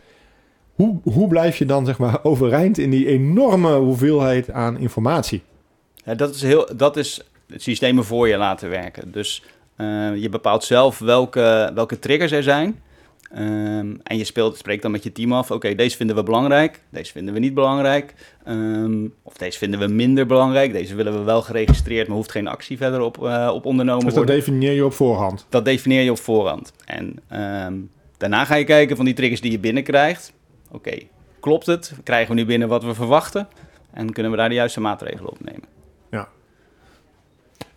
hoe, 0.75 0.99
hoe 1.03 1.27
blijf 1.27 1.57
je 1.57 1.65
dan 1.65 1.85
zeg 1.85 1.97
maar 1.97 2.19
overeind 2.31 2.77
in 2.77 2.89
die 2.89 3.07
enorme 3.07 3.75
hoeveelheid 3.75 4.51
aan 4.51 4.77
informatie? 4.77 5.43
Ja, 5.95 6.15
dat 6.15 6.35
is 6.35 6.41
heel, 6.41 6.69
dat 6.75 6.97
is 6.97 7.28
systemen 7.55 8.03
voor 8.03 8.27
je 8.27 8.37
laten 8.37 8.69
werken. 8.69 9.11
Dus 9.11 9.43
uh, 9.77 10.15
je 10.15 10.29
bepaalt 10.29 10.63
zelf 10.63 10.99
welke, 10.99 11.71
welke 11.73 11.99
triggers 11.99 12.31
er 12.31 12.43
zijn. 12.43 12.79
Um, 13.37 13.99
en 14.03 14.17
je 14.17 14.23
speelt, 14.23 14.57
spreekt 14.57 14.81
dan 14.81 14.91
met 14.91 15.03
je 15.03 15.11
team 15.11 15.33
af. 15.33 15.45
Oké, 15.45 15.53
okay, 15.53 15.75
deze 15.75 15.97
vinden 15.97 16.15
we 16.15 16.23
belangrijk, 16.23 16.81
deze 16.89 17.11
vinden 17.11 17.33
we 17.33 17.39
niet 17.39 17.53
belangrijk. 17.53 18.13
Um, 18.47 19.13
of 19.23 19.33
deze 19.33 19.57
vinden 19.57 19.79
we 19.79 19.87
minder 19.87 20.25
belangrijk. 20.25 20.73
Deze 20.73 20.95
willen 20.95 21.13
we 21.13 21.23
wel 21.23 21.41
geregistreerd, 21.41 22.07
maar 22.07 22.15
hoeft 22.15 22.31
geen 22.31 22.47
actie 22.47 22.77
verder 22.77 23.01
op, 23.01 23.17
uh, 23.17 23.51
op 23.53 23.65
ondernomen 23.65 24.05
dus 24.05 24.13
worden. 24.13 24.35
dat 24.35 24.45
definieer 24.45 24.71
je 24.71 24.85
op 24.85 24.93
voorhand? 24.93 25.45
Dat 25.49 25.65
definieer 25.65 26.01
je 26.01 26.11
op 26.11 26.19
voorhand. 26.19 26.73
En 26.85 27.19
um, 27.65 27.91
daarna 28.17 28.45
ga 28.45 28.55
je 28.55 28.63
kijken 28.63 28.95
van 28.95 29.05
die 29.05 29.13
triggers 29.13 29.41
die 29.41 29.51
je 29.51 29.59
binnenkrijgt. 29.59 30.33
Oké, 30.67 30.75
okay, 30.75 31.07
klopt 31.39 31.65
het? 31.65 31.93
Krijgen 32.03 32.35
we 32.35 32.41
nu 32.41 32.45
binnen 32.45 32.67
wat 32.67 32.83
we 32.83 32.93
verwachten? 32.93 33.47
En 33.93 34.13
kunnen 34.13 34.31
we 34.31 34.37
daar 34.37 34.49
de 34.49 34.55
juiste 34.55 34.81
maatregelen 34.81 35.31
op 35.31 35.43
nemen? 35.43 35.78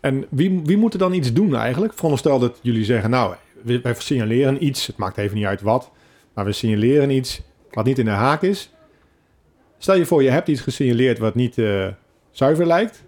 En 0.02 0.26
wie, 0.30 0.60
wie 0.64 0.76
moet 0.76 0.92
er 0.92 0.98
dan 0.98 1.12
iets 1.12 1.32
doen 1.32 1.56
eigenlijk? 1.56 1.94
Veronderstel 1.94 2.38
dat 2.38 2.58
jullie 2.62 2.84
zeggen, 2.84 3.10
nou, 3.10 3.34
wij 3.62 3.94
signaleren 3.98 4.64
iets. 4.64 4.86
Het 4.86 4.96
maakt 4.96 5.16
even 5.16 5.36
niet 5.36 5.46
uit 5.46 5.60
wat. 5.60 5.90
Maar 6.34 6.44
we 6.44 6.52
signaleren 6.52 7.10
iets 7.10 7.40
wat 7.70 7.84
niet 7.84 7.98
in 7.98 8.04
de 8.04 8.10
haak 8.10 8.42
is. 8.42 8.70
Stel 9.78 9.96
je 9.96 10.06
voor, 10.06 10.22
je 10.22 10.30
hebt 10.30 10.48
iets 10.48 10.60
gesignaleerd 10.60 11.18
wat 11.18 11.34
niet 11.34 11.58
uh, 11.58 11.86
zuiver 12.30 12.66
lijkt. 12.66 13.04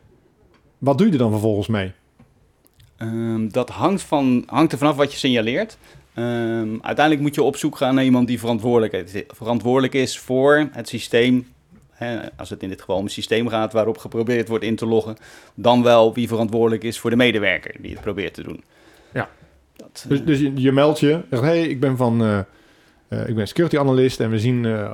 Wat 0.78 0.98
doe 0.98 1.06
je 1.06 1.12
er 1.12 1.18
dan 1.18 1.30
vervolgens 1.30 1.66
mee? 1.66 1.92
Um, 2.98 3.52
dat 3.52 3.70
hangt, 3.70 4.02
van, 4.02 4.42
hangt 4.46 4.72
er 4.72 4.78
vanaf 4.78 4.96
wat 4.96 5.12
je 5.12 5.18
signaleert. 5.18 5.78
Um, 6.14 6.78
uiteindelijk 6.82 7.20
moet 7.20 7.34
je 7.34 7.42
op 7.42 7.56
zoek 7.56 7.76
gaan 7.76 7.94
naar 7.94 8.04
iemand 8.04 8.26
die 8.26 8.38
verantwoordelijk, 8.38 9.24
verantwoordelijk 9.28 9.94
is 9.94 10.18
voor 10.18 10.68
het 10.72 10.88
systeem 10.88 11.46
Hè, 11.94 12.18
als 12.36 12.50
het 12.50 12.62
in 12.62 12.68
dit 12.68 12.84
een 12.86 13.08
systeem 13.08 13.48
gaat 13.48 13.72
waarop 13.72 13.98
geprobeerd 13.98 14.48
wordt 14.48 14.64
in 14.64 14.76
te 14.76 14.86
loggen, 14.86 15.16
dan 15.54 15.82
wel 15.82 16.14
wie 16.14 16.28
verantwoordelijk 16.28 16.82
is 16.82 16.98
voor 16.98 17.10
de 17.10 17.16
medewerker 17.16 17.74
die 17.80 17.90
het 17.90 18.00
probeert 18.00 18.34
te 18.34 18.42
doen. 18.42 18.64
Ja. 19.12 19.28
Dat, 19.76 20.04
dus, 20.08 20.24
dus 20.24 20.38
je, 20.40 20.52
je, 20.54 20.72
meldt 20.72 21.00
je, 21.00 21.20
zegt 21.30 21.42
hey, 21.42 21.62
ik 21.62 21.80
ben 21.80 21.96
van, 21.96 22.22
uh, 22.22 22.38
uh, 23.08 23.28
ik 23.28 23.34
ben 23.34 23.48
security 23.48 23.78
analyst 23.78 24.20
en 24.20 24.30
we 24.30 24.38
zien 24.38 24.64
uh, 24.64 24.90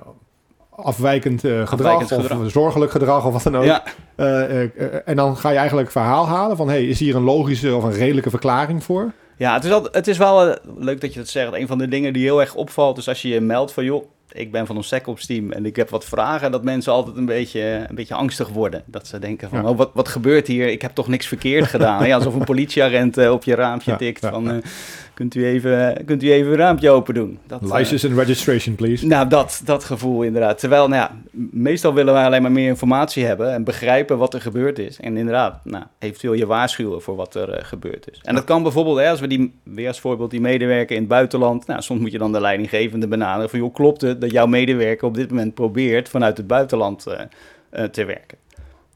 afwijkend, 0.71 1.41
gedrag, 1.41 1.73
afwijkend 1.73 2.13
of 2.13 2.27
gedrag. 2.27 2.51
zorgelijk 2.51 2.91
gedrag 2.91 3.27
of 3.27 3.33
wat 3.33 3.43
dan 3.43 3.57
ook. 3.57 3.65
Ja. 3.65 3.85
en 5.05 5.17
dan 5.17 5.37
ga 5.37 5.51
je 5.51 5.59
eigenlijk 5.59 5.91
verhaal 5.91 6.27
halen 6.27 6.57
van 6.57 6.69
hey, 6.69 6.87
is 6.87 6.99
hier 6.99 7.17
een 7.17 7.23
logische 7.23 7.75
of 7.75 7.85
een 7.85 7.93
redelijke 7.93 8.31
verklaring 8.31 8.85
voor? 8.85 9.13
Ja, 9.37 9.55
het 9.55 9.65
is, 9.65 9.71
wel, 9.71 9.89
het 9.93 10.07
is 10.07 10.19
wel 10.19 10.57
leuk 10.77 11.01
dat 11.01 11.13
je 11.13 11.19
dat 11.19 11.29
zegt. 11.29 11.53
Een 11.53 11.67
van 11.67 11.79
de 11.79 11.89
dingen 11.89 12.13
die 12.13 12.23
heel 12.23 12.41
erg 12.41 12.55
opvalt 12.55 12.99
is 12.99 13.09
als 13.09 13.23
je 13.23 13.29
je 13.29 13.41
meldt 13.41 13.73
van 13.73 13.85
joh, 13.85 14.05
ik 14.33 14.53
ben 14.53 14.67
van 14.67 14.77
ons 14.77 14.89
SecOps 14.89 15.27
team 15.27 15.53
en 15.53 15.67
ik 15.67 15.77
heb 15.77 15.91
wat 15.91 16.05
vragen, 16.05 16.51
dat 16.51 16.65
mensen 16.65 16.93
altijd 16.93 17.17
een 17.17 17.27
beetje, 17.27 17.85
een 17.89 17.95
beetje 17.95 18.15
angstig 18.15 18.49
worden. 18.49 18.83
Dat 18.87 19.07
ze 19.07 19.19
denken 19.19 19.49
van, 19.49 19.69
oh, 19.69 19.77
wat, 19.77 19.91
wat 19.95 20.09
gebeurt 20.09 20.47
hier? 20.47 20.69
Ik 20.69 20.83
heb 20.83 20.95
toch 20.95 21.09
niks 21.09 21.27
verkeerd 21.27 21.67
gedaan? 21.77 22.07
ja, 22.07 22.17
alsof 22.17 22.35
een 22.35 22.45
politieagent 22.45 23.19
uh, 23.19 23.33
op 23.33 23.45
je 23.45 23.55
raampje 23.55 23.97
tikt 23.97 24.27
van, 24.27 24.51
uh, 24.51 24.57
kunt, 25.15 25.35
u 25.35 25.47
even, 25.47 26.05
kunt 26.05 26.23
u 26.23 26.33
even 26.33 26.53
een 26.53 26.59
raampje 26.59 26.91
open 26.91 27.15
doen? 27.15 27.39
Dat, 27.47 27.63
License 27.63 28.07
uh, 28.07 28.13
and 28.13 28.21
registration, 28.21 28.75
please. 28.75 29.07
Nou, 29.07 29.29
dat, 29.29 29.61
dat 29.65 29.85
gevoel 29.85 30.23
inderdaad. 30.23 30.59
Terwijl, 30.59 30.89
nou 30.89 31.01
ja, 31.01 31.17
meestal 31.51 31.95
willen 31.95 32.15
wij 32.15 32.25
alleen 32.25 32.43
maar 32.43 32.53
meer 32.53 32.69
informatie 32.69 33.25
hebben 33.25 33.53
en 33.53 33.65
begrijpen 33.65 34.19
wat 34.19 34.35
er 34.35 34.41
gebeurd 34.41 34.79
is. 34.79 35.01
En 35.01 35.17
inderdaad, 35.17 35.65
nou, 35.65 35.85
eventueel 35.99 36.35
je 36.35 36.47
waarschuwen 36.47 37.03
voor 37.03 37.17
wat 37.17 37.35
er 37.35 37.65
gebeurd 37.65 38.11
is. 38.11 38.21
En 38.23 38.35
dat 38.35 38.45
kan 38.45 38.63
bijvoorbeeld, 38.63 38.99
hè, 38.99 39.11
als 39.11 39.21
we 39.21 39.27
die, 39.27 39.55
weer 39.63 39.89
als 39.89 40.01
voorbeeld 40.01 40.31
die 40.31 40.41
medewerker 40.41 40.95
in 40.97 41.03
het 41.03 41.11
buitenland, 41.11 41.67
nou, 41.67 41.83
soms 41.83 42.01
moet 42.01 42.13
je 42.13 42.19
dan 42.19 42.33
de 42.33 42.41
leidinggevende 42.41 43.09
benaderen 43.09 43.51
van, 43.51 43.59
joh, 43.59 43.75
klopt 43.75 44.01
het 44.01 44.20
dat 44.21 44.31
jouw 44.31 44.47
medewerker 44.47 45.07
op 45.07 45.15
dit 45.15 45.31
moment 45.31 45.55
probeert 45.55 46.09
vanuit 46.09 46.37
het 46.37 46.47
buitenland 46.47 47.07
uh, 47.09 47.21
uh, 47.73 47.85
te 47.85 48.05
werken. 48.05 48.39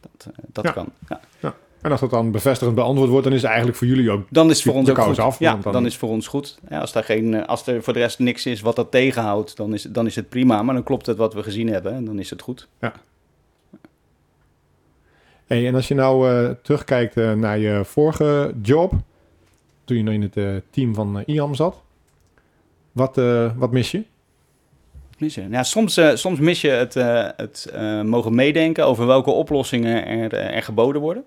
Dat, 0.01 0.27
uh, 0.29 0.45
dat 0.53 0.65
ja. 0.65 0.71
kan. 0.71 0.89
Ja. 1.09 1.21
ja. 1.41 1.55
En 1.81 1.91
als 1.91 2.01
dat 2.01 2.11
dan 2.11 2.31
bevestigend 2.31 2.77
beantwoord 2.77 3.09
wordt, 3.09 3.25
dan 3.25 3.33
is 3.33 3.41
het 3.41 3.49
eigenlijk 3.49 3.79
voor 3.79 3.87
jullie 3.87 4.11
ook 4.11 4.27
dan 4.31 4.51
is 4.51 4.57
het 4.57 4.67
voor 4.67 4.75
ons 4.75 4.91
ook 4.91 4.99
goed. 4.99 5.19
af. 5.19 5.39
Ja, 5.39 5.57
dan... 5.57 5.73
dan... 5.73 5.85
is 5.85 5.91
het 5.91 6.01
voor 6.01 6.11
ons 6.11 6.27
goed. 6.27 6.59
Ja, 6.69 6.81
als, 6.81 6.93
daar 6.93 7.05
geen, 7.05 7.47
als 7.47 7.67
er 7.67 7.83
voor 7.83 7.93
de 7.93 7.99
rest 7.99 8.19
niks 8.19 8.47
is 8.47 8.61
wat 8.61 8.77
dat 8.77 8.91
tegenhoudt, 8.91 9.57
dan 9.57 9.75
is, 9.75 9.83
dan 9.83 10.07
is 10.07 10.17
het 10.17 10.29
prima. 10.29 10.63
Maar 10.63 10.75
dan 10.75 10.85
klopt 10.85 11.07
het 11.07 11.17
wat 11.17 11.35
we 11.35 11.43
gezien 11.43 11.69
hebben 11.69 11.93
en 11.93 12.05
dan 12.05 12.19
is 12.19 12.31
het 12.31 12.43
goed. 12.43 12.69
Ja. 12.81 12.93
Hey, 15.47 15.67
en 15.67 15.75
als 15.75 15.89
je 15.89 15.95
nou 15.95 16.55
terugkijkt 16.63 17.15
naar 17.15 17.59
je 17.59 17.81
vorige 17.85 18.55
job, 18.63 18.93
toen 19.85 19.97
je 19.97 20.03
nog 20.03 20.15
in 20.15 20.31
het 20.35 20.63
team 20.71 20.95
van 20.95 21.23
IAM 21.27 21.55
zat, 21.55 21.83
wat, 22.93 23.17
wat 23.57 23.71
mis 23.71 23.91
je? 23.91 24.05
Missen? 25.19 25.65
Soms, 25.65 25.99
uh, 25.99 26.15
soms 26.15 26.39
mis 26.39 26.61
je 26.61 26.69
het, 26.69 26.97
uh, 26.97 27.29
het 27.37 27.73
uh, 27.75 28.03
mogen 28.03 28.35
meedenken 28.35 28.87
over 28.87 29.07
welke 29.07 29.31
oplossingen 29.31 30.07
er, 30.07 30.35
er 30.35 30.63
geboden 30.63 31.01
worden. 31.01 31.25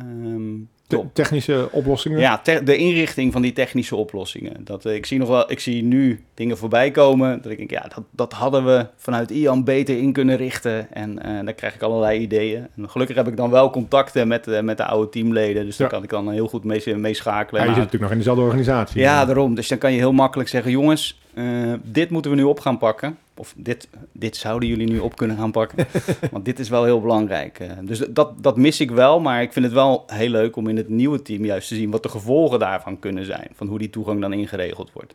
Um, 0.00 0.68
technische 1.12 1.68
oplossingen? 1.70 2.18
Ja, 2.18 2.38
te 2.38 2.62
de 2.64 2.76
inrichting 2.76 3.32
van 3.32 3.42
die 3.42 3.52
technische 3.52 3.96
oplossingen. 3.96 4.64
Dat, 4.64 4.84
ik, 4.84 5.06
zie 5.06 5.18
nog 5.18 5.28
wel, 5.28 5.50
ik 5.50 5.60
zie 5.60 5.82
nu 5.82 6.24
dingen 6.34 6.58
voorbij 6.58 6.90
komen 6.90 7.42
dat 7.42 7.52
ik 7.52 7.58
denk, 7.58 7.70
ja, 7.70 7.80
dat, 7.94 8.04
dat 8.10 8.32
hadden 8.32 8.64
we 8.64 8.86
vanuit 8.96 9.30
IAM 9.30 9.64
beter 9.64 9.98
in 9.98 10.12
kunnen 10.12 10.36
richten. 10.36 10.92
En 10.92 11.14
daar 11.44 11.54
krijg 11.54 11.74
ik 11.74 11.82
allerlei 11.82 12.20
ideeën. 12.20 12.66
En 12.76 12.90
gelukkig 12.90 13.16
heb 13.16 13.28
ik 13.28 13.36
dan 13.36 13.50
wel 13.50 13.70
contacten 13.70 14.28
met, 14.28 14.62
met 14.62 14.76
de 14.76 14.84
oude 14.84 15.08
teamleden, 15.08 15.64
dus 15.64 15.76
ja. 15.76 15.82
daar 15.82 15.92
kan 15.92 16.02
ik 16.02 16.10
dan 16.10 16.30
heel 16.30 16.48
goed 16.48 16.64
mee, 16.64 16.96
mee 16.96 17.14
schakelen. 17.14 17.60
Ja, 17.60 17.68
je 17.68 17.74
zit 17.74 17.82
natuurlijk 17.84 18.02
nog 18.02 18.12
in 18.12 18.18
dezelfde 18.18 18.42
organisatie. 18.42 19.00
Ja, 19.00 19.24
daarom. 19.24 19.54
Dus 19.54 19.68
dan 19.68 19.78
kan 19.78 19.92
je 19.92 19.98
heel 19.98 20.12
makkelijk 20.12 20.48
zeggen, 20.48 20.70
jongens, 20.70 21.20
uh, 21.34 21.72
dit 21.82 22.10
moeten 22.10 22.30
we 22.30 22.36
nu 22.36 22.42
op 22.42 22.60
gaan 22.60 22.78
pakken. 22.78 23.18
Of 23.42 23.54
dit, 23.56 23.88
dit 24.12 24.36
zouden 24.36 24.68
jullie 24.68 24.90
nu 24.90 24.98
op 24.98 25.16
kunnen 25.16 25.36
gaan 25.36 25.50
pakken. 25.50 25.86
Want 26.32 26.44
dit 26.44 26.58
is 26.58 26.68
wel 26.68 26.84
heel 26.84 27.00
belangrijk. 27.00 27.60
Uh, 27.60 27.70
dus 27.82 27.98
dat, 27.98 28.42
dat 28.42 28.56
mis 28.56 28.80
ik 28.80 28.90
wel. 28.90 29.20
Maar 29.20 29.42
ik 29.42 29.52
vind 29.52 29.64
het 29.64 29.74
wel 29.74 30.04
heel 30.06 30.28
leuk 30.28 30.56
om 30.56 30.68
in 30.68 30.76
het 30.76 30.88
nieuwe 30.88 31.22
team 31.22 31.44
juist 31.44 31.68
te 31.68 31.74
zien 31.74 31.90
wat 31.90 32.02
de 32.02 32.08
gevolgen 32.08 32.58
daarvan 32.58 32.98
kunnen 32.98 33.24
zijn. 33.24 33.48
Van 33.54 33.66
hoe 33.66 33.78
die 33.78 33.90
toegang 33.90 34.20
dan 34.20 34.32
ingeregeld 34.32 34.92
wordt. 34.92 35.14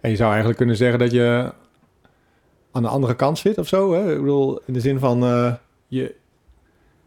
En 0.00 0.10
je 0.10 0.16
zou 0.16 0.28
eigenlijk 0.28 0.58
kunnen 0.58 0.76
zeggen 0.76 0.98
dat 0.98 1.10
je 1.10 1.52
aan 2.72 2.82
de 2.82 2.88
andere 2.88 3.16
kant 3.16 3.38
zit 3.38 3.58
of 3.58 3.68
zo. 3.68 3.92
Hè? 3.92 4.12
Ik 4.12 4.20
bedoel, 4.20 4.60
in 4.66 4.72
de 4.72 4.80
zin 4.80 4.98
van 4.98 5.24
uh, 5.24 5.54
je. 5.86 6.14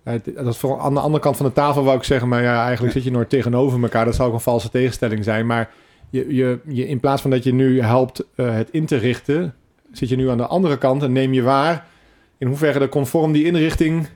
dat 0.03 0.47
is 0.47 0.57
voor, 0.57 0.79
aan 0.79 0.93
de 0.93 0.99
andere 0.99 1.23
kant 1.23 1.37
van 1.37 1.45
de 1.45 1.53
tafel 1.53 1.83
wou 1.83 1.97
ik 1.97 2.03
zeggen, 2.03 2.27
maar 2.27 2.41
ja, 2.41 2.63
eigenlijk 2.63 2.93
zit 2.93 3.03
je 3.03 3.11
nooit 3.11 3.29
tegenover 3.29 3.83
elkaar. 3.83 4.05
Dat 4.05 4.15
zou 4.15 4.27
ook 4.27 4.33
een 4.33 4.41
valse 4.41 4.69
tegenstelling 4.69 5.23
zijn. 5.23 5.45
Maar 5.45 5.69
je, 6.09 6.35
je, 6.35 6.59
je, 6.67 6.87
in 6.87 6.99
plaats 6.99 7.21
van 7.21 7.31
dat 7.31 7.43
je 7.43 7.53
nu 7.53 7.81
helpt 7.81 8.23
uh, 8.35 8.55
het 8.55 8.69
in 8.71 8.85
te 8.85 8.97
richten, 8.97 9.55
zit 9.93 10.09
je 10.09 10.15
nu 10.15 10.29
aan 10.29 10.37
de 10.37 10.47
andere 10.47 10.77
kant 10.77 11.03
en 11.03 11.11
neem 11.11 11.33
je 11.33 11.41
waar 11.41 11.85
in 12.43 12.49
hoeverre 12.49 12.79
er 12.79 12.89
conform 12.89 13.31
die 13.31 13.45
inrichting. 13.45 14.07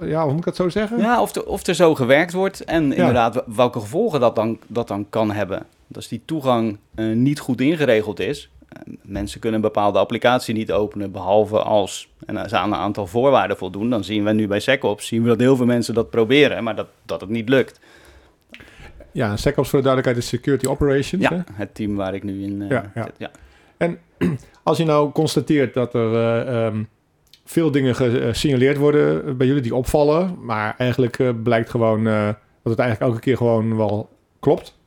Ja, 0.00 0.22
hoe 0.22 0.30
moet 0.30 0.38
ik 0.38 0.44
dat 0.44 0.56
zo 0.56 0.68
zeggen? 0.68 0.98
Ja, 0.98 1.20
of, 1.20 1.32
de, 1.32 1.46
of 1.46 1.66
er 1.66 1.74
zo 1.74 1.94
gewerkt 1.94 2.32
wordt 2.32 2.64
en 2.64 2.88
ja. 2.88 2.94
inderdaad 2.94 3.42
welke 3.46 3.80
gevolgen 3.80 4.20
dat 4.20 4.34
dan, 4.34 4.58
dat 4.66 4.88
dan 4.88 5.06
kan 5.10 5.30
hebben. 5.30 5.66
Als 5.94 6.08
die 6.08 6.22
toegang 6.24 6.78
uh, 6.94 7.16
niet 7.16 7.38
goed 7.38 7.60
ingeregeld 7.60 8.20
is, 8.20 8.50
uh, 8.62 8.94
mensen 9.02 9.40
kunnen 9.40 9.60
een 9.60 9.66
bepaalde 9.66 9.98
applicatie 9.98 10.54
niet 10.54 10.72
openen, 10.72 11.12
behalve 11.12 11.58
als 11.58 12.08
en 12.26 12.48
ze 12.48 12.56
aan 12.56 12.72
een 12.72 12.78
aantal 12.78 13.06
voorwaarden 13.06 13.56
voldoen. 13.56 13.90
Dan 13.90 14.04
zien 14.04 14.24
we 14.24 14.32
nu 14.32 14.46
bij 14.46 14.60
SecOps 14.60 15.06
zien 15.06 15.22
we 15.22 15.28
dat 15.28 15.40
heel 15.40 15.56
veel 15.56 15.66
mensen 15.66 15.94
dat 15.94 16.10
proberen, 16.10 16.64
maar 16.64 16.76
dat, 16.76 16.88
dat 17.02 17.20
het 17.20 17.30
niet 17.30 17.48
lukt. 17.48 17.80
Ja, 19.12 19.36
SecOps 19.36 19.68
voor 19.68 19.78
de 19.78 19.84
duidelijkheid 19.84 20.16
is 20.16 20.28
Security 20.28 20.66
Operations. 20.66 21.22
Ja, 21.22 21.34
hè? 21.34 21.40
het 21.52 21.74
team 21.74 21.96
waar 21.96 22.14
ik 22.14 22.22
nu 22.22 22.42
in 22.42 22.60
uh, 22.60 22.70
ja, 22.70 22.90
ja. 22.94 23.04
zit. 23.04 23.14
Ja. 23.18 23.30
En 23.76 23.98
als 24.62 24.78
je 24.78 24.84
nou 24.84 25.12
constateert 25.12 25.74
dat 25.74 25.94
er 25.94 26.12
uh, 26.12 26.64
um, 26.64 26.88
veel 27.44 27.70
dingen 27.70 27.94
gesignaleerd 27.94 28.76
worden 28.76 29.36
bij 29.36 29.46
jullie 29.46 29.62
die 29.62 29.74
opvallen, 29.74 30.36
maar 30.40 30.74
eigenlijk 30.78 31.18
uh, 31.18 31.30
blijkt 31.42 31.70
gewoon 31.70 32.04
dat 32.04 32.36
het 32.62 32.78
eigenlijk 32.78 33.10
elke 33.10 33.20
keer 33.20 33.36
gewoon 33.36 33.76
wel 33.76 34.08
klopt, 34.40 34.80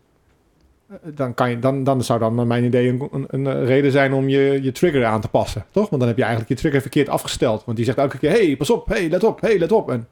eh, 0.89 0.96
dan, 1.15 1.34
kan 1.34 1.50
je, 1.50 1.60
dan, 1.60 1.84
dan 1.84 2.03
zou 2.03 2.20
dan 2.20 2.36
naar 2.36 2.48
mijn 2.48 2.63
idee 2.63 2.88
een, 3.12 3.25
een, 3.27 3.65
reden 3.65 3.91
zijn 3.91 4.13
om 4.13 4.29
je, 4.29 4.60
je 4.62 4.72
trigger 4.72 5.05
aan 5.05 5.22
te 5.22 5.27
passen, 5.27 5.65
toch? 5.72 5.89
Want 5.89 6.01
dan 6.01 6.08
heb 6.08 6.17
je 6.17 6.24
eigenlijk 6.24 6.53
je 6.53 6.60
trigger 6.60 6.82
verkeerd 6.82 7.10
afgesteld. 7.10 7.65
Want 7.65 7.77
die 7.77 7.86
zegt 7.86 7.98
elke 7.98 8.17
keer, 8.17 8.29
hey, 8.29 8.55
pas 8.58 8.70
op, 8.70 8.88
hey, 8.88 9.10
let 9.10 9.24
op, 9.24 9.41
hey, 9.41 9.60
let 9.60 9.72
op. 9.72 9.89
En 9.89 10.08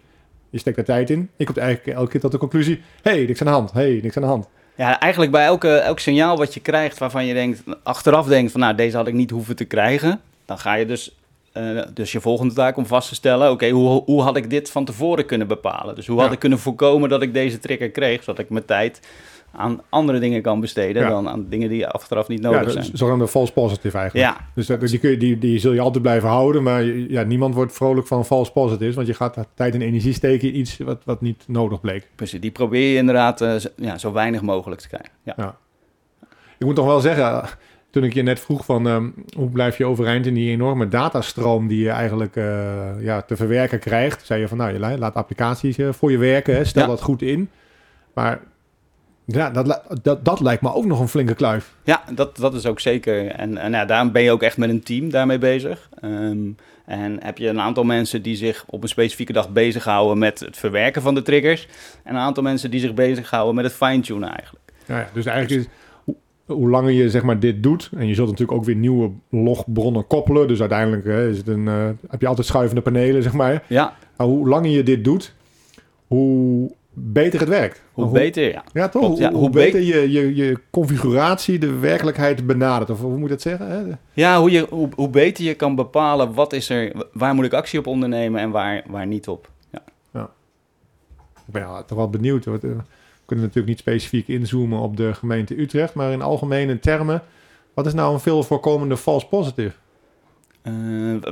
je 0.50 0.58
steekt 0.58 0.78
er 0.78 0.84
tijd 0.84 1.10
in. 1.10 1.30
Ik 1.38 1.46
kom 1.46 1.56
eigenlijk 1.56 1.98
elke 1.98 2.12
keer 2.12 2.20
tot 2.20 2.32
de 2.32 2.38
conclusie, 2.38 2.82
hey, 3.02 3.26
niks 3.26 3.40
aan 3.40 3.48
de 3.48 3.54
hand, 3.54 3.72
hey, 3.72 4.00
niks 4.02 4.16
aan 4.16 4.22
de 4.22 4.28
hand. 4.30 4.48
Ja, 4.76 5.00
eigenlijk 5.00 5.32
bij 5.32 5.46
elke, 5.46 5.76
elk 5.76 6.00
signaal 6.00 6.38
wat 6.38 6.54
je 6.54 6.60
krijgt 6.60 6.98
waarvan 6.98 7.26
je 7.26 7.34
denkt, 7.34 7.64
achteraf 7.84 8.28
denkt 8.28 8.52
van 8.52 8.62
nou, 8.62 8.76
deze 8.76 8.98
had 8.98 9.08
ik 9.08 9.14
niet 9.14 9.30
hoeven 9.30 9.56
te 9.56 9.66
krijgen. 9.66 10.22
Dan 10.46 10.60
ga 10.60 10.74
je 10.74 10.86
dus, 10.86 11.16
eh, 11.52 11.82
dus 11.94 12.12
je 12.12 12.22
volgende 12.22 12.54
taak 12.54 12.78
om 12.78 12.86
vast 12.86 13.08
te 13.10 13.16
stellen, 13.16 13.52
oké, 13.52 13.70
hoe, 13.70 14.04
hoe 14.06 14.22
had 14.22 14.38
ik 14.38 14.50
dit 14.50 14.72
van 14.72 14.86
tevoren 14.86 15.26
kunnen 15.26 15.48
bepalen? 15.48 15.96
Dus 15.96 16.08
hoe 16.08 16.18
had 16.18 16.28
Ja. 16.28 16.34
ik 16.34 16.40
kunnen 16.40 16.60
voorkomen 16.60 17.10
dat 17.10 17.22
ik 17.22 17.34
deze 17.34 17.60
trigger 17.60 17.90
kreeg, 17.90 18.24
zodat 18.24 18.40
ik 18.44 18.50
mijn 18.50 18.66
tijd 18.66 19.00
aan 19.56 19.82
andere 19.90 20.20
dingen 20.20 20.42
kan 20.42 20.60
besteden 20.60 21.02
Ja. 21.02 21.10
dan 21.10 21.30
aan 21.30 21.46
dingen 21.50 21.70
die 21.70 21.88
achteraf 21.88 22.28
niet 22.28 22.42
nodig 22.42 22.64
ja, 22.66 22.70
zijn. 22.70 22.86
zogenaamde 22.94 23.28
false 23.28 23.54
positive 23.54 23.98
eigenlijk. 23.98 24.30
Ja, 24.30 24.48
Dus 24.56 24.68
dat, 24.68 24.80
die, 24.82 25.00
kun 25.00 25.10
je, 25.10 25.18
die, 25.18 25.38
die 25.38 25.60
zul 25.60 25.74
je 25.74 25.80
altijd 25.80 26.04
blijven 26.04 26.30
houden, 26.30 26.64
maar 26.64 26.84
ja, 26.84 27.24
niemand 27.24 27.56
wordt 27.56 27.74
vrolijk 27.74 28.08
van 28.08 28.26
false 28.26 28.52
positives, 28.52 28.96
want 28.96 29.08
je 29.08 29.14
gaat 29.14 29.38
tijd 29.56 29.74
en 29.74 29.82
energie 29.82 30.14
steken 30.14 30.48
in 30.48 30.60
iets 30.60 30.78
wat, 30.78 31.02
wat 31.06 31.22
niet 31.22 31.44
nodig 31.48 31.82
bleek. 31.82 32.08
precies. 32.16 32.42
Die 32.42 32.52
probeer 32.52 32.92
je 32.92 32.98
inderdaad 32.98 33.42
eh, 33.42 33.56
zo, 33.56 33.70
ja, 33.76 33.98
zo 33.98 34.12
weinig 34.12 34.42
mogelijk 34.42 34.82
te 34.82 34.88
krijgen. 34.88 35.12
Ja. 35.24 35.58
Ik 36.58 36.66
moet 36.66 36.76
toch 36.76 36.86
wel 36.86 37.00
zeggen, 37.00 37.44
toen 37.90 38.04
ik 38.04 38.14
je 38.14 38.22
net 38.24 38.40
vroeg 38.40 38.66
van 38.66 38.88
ehm, 38.88 39.10
hoe 39.38 39.50
blijf 39.50 39.78
je 39.78 39.86
overeind 39.86 40.26
in 40.26 40.34
die 40.34 40.50
enorme 40.52 40.88
datastroom 40.88 41.68
die 41.68 41.84
je 41.84 41.90
eigenlijk 41.90 42.36
eh, 42.36 42.46
ja, 43.00 43.22
te 43.22 43.36
verwerken 43.36 43.80
krijgt, 43.80 44.26
zei 44.26 44.40
je 44.42 44.48
van 44.48 44.58
nou, 44.58 44.74
je 44.74 44.80
la- 44.80 44.98
laat 44.98 45.14
applicaties 45.16 45.78
eh, 45.78 45.90
voor 45.92 46.12
je 46.12 46.18
werken, 46.18 46.56
hè, 46.56 46.64
stel 46.66 46.82
Ja. 46.82 46.88
dat 46.88 47.02
goed 47.02 47.22
in. 47.22 47.50
Maar 48.14 48.40
ja, 49.26 49.50
dat, 49.50 49.82
dat, 50.02 50.26
dat 50.26 50.40
lijkt 50.40 50.62
me 50.62 50.74
ook 50.74 50.86
nog 50.86 51.00
een 51.00 51.08
flinke 51.08 51.36
kluif. 51.36 51.74
Ja, 51.84 52.04
dat, 52.16 52.38
dat 52.38 52.54
is 52.54 52.66
ook 52.66 52.80
zeker. 52.80 53.28
En, 53.28 53.58
en 53.58 53.72
ja, 53.72 53.86
daarom 53.86 54.12
ben 54.12 54.24
je 54.24 54.32
ook 54.32 54.44
echt 54.44 54.58
met 54.58 54.70
een 54.70 54.84
team 54.84 55.10
daarmee 55.10 55.38
bezig. 55.38 55.90
Ehm, 56.02 56.40
en 56.86 57.24
heb 57.24 57.38
je 57.38 57.48
een 57.48 57.60
aantal 57.60 57.84
mensen 57.84 58.22
die 58.22 58.36
zich 58.36 58.66
op 58.68 58.84
een 58.84 58.90
specifieke 58.90 59.34
dag 59.34 59.50
bezighouden 59.50 60.18
met 60.18 60.40
het 60.40 60.58
verwerken 60.58 61.02
van 61.02 61.16
de 61.16 61.22
triggers. 61.22 61.68
En 62.04 62.16
een 62.16 62.22
aantal 62.22 62.44
mensen 62.44 62.72
die 62.72 62.80
zich 62.80 62.94
bezighouden 62.94 63.56
met 63.56 63.66
het 63.66 63.74
fine-tunen 63.74 64.30
eigenlijk. 64.30 64.72
Ja, 64.86 65.00
ja, 65.00 65.10
dus 65.14 65.26
eigenlijk 65.26 65.62
is 65.62 65.70
hoe, 66.04 66.16
hoe 66.46 66.70
langer 66.70 66.92
je 66.92 67.10
zeg 67.10 67.24
maar 67.24 67.40
dit 67.40 67.64
doet, 67.64 67.90
en 67.98 68.08
je 68.08 68.14
zult 68.14 68.30
natuurlijk 68.30 68.58
ook 68.58 68.66
weer 68.66 68.76
nieuwe 68.76 69.12
logbronnen 69.30 70.08
koppelen, 70.08 70.48
dus 70.48 70.60
uiteindelijk 70.60 71.06
hè, 71.06 71.30
is 71.30 71.38
het 71.38 71.48
een, 71.48 71.68
eh, 71.68 71.90
heb 72.10 72.22
je 72.22 72.28
altijd 72.28 72.48
schuivende 72.48 72.82
panelen, 72.82 73.24
zeg 73.24 73.34
maar. 73.34 73.64
Ja, 73.68 73.96
Maar 74.18 74.28
hoe 74.28 74.48
langer 74.48 74.70
je 74.70 74.84
dit 74.84 75.04
doet, 75.04 75.34
hoe 76.08 76.72
beter 76.94 77.40
het 77.40 77.50
werkt. 77.50 77.82
hoe 77.92 78.04
Hoe- 78.04 78.14
beter, 78.14 78.52
ja. 78.52 78.64
Ja, 78.74 78.90
toch? 78.90 79.02
Klopt, 79.02 79.18
ja. 79.20 79.32
Hoe, 79.32 79.50
beter 79.50 79.82
je, 79.82 80.12
je, 80.12 80.36
je 80.36 80.60
configuratie 80.72 81.60
de 81.60 81.72
werkelijkheid 81.80 82.48
benadert. 82.48 82.90
Of 82.90 83.00
hoe 83.02 83.12
moet 83.12 83.22
je 83.22 83.28
dat 83.28 83.42
zeggen? 83.42 83.68
Hè? 83.68 83.82
Ja, 84.14 84.40
hoe, 84.40 84.52
je, 84.52 84.68
hoe, 84.70 84.90
hoe 84.96 85.10
beter 85.10 85.44
je 85.44 85.54
kan 85.54 85.76
bepalen 85.76 86.34
wat 86.34 86.54
is 86.54 86.70
er, 86.70 86.92
waar 87.14 87.36
moet 87.36 87.46
ik 87.46 87.54
actie 87.54 87.80
op 87.80 87.88
ondernemen 87.88 88.42
en 88.42 88.50
waar, 88.50 88.84
waar 88.88 89.08
niet 89.08 89.28
op. 89.28 89.50
Ja. 90.12 90.30
Ik 91.48 91.54
ben 91.54 91.62
ja, 91.62 91.84
toch 91.84 91.98
wel 91.98 92.10
benieuwd. 92.10 92.46
eh, 92.46 92.54
We 92.54 92.60
kunnen 93.26 93.46
natuurlijk 93.46 93.68
niet 93.68 93.80
specifiek 93.80 94.28
inzoomen 94.28 94.80
op 94.80 94.98
de 94.98 95.14
gemeente 95.14 95.60
Utrecht. 95.62 95.94
Maar 95.94 96.12
in 96.12 96.22
algemene 96.22 96.80
termen, 96.80 97.22
wat 97.74 97.86
is 97.86 97.94
nou 97.94 98.14
een 98.14 98.20
veel 98.20 98.44
voorkomende 98.44 98.98
false 98.98 99.28
positive? 99.28 99.76
Eh, 100.64 100.74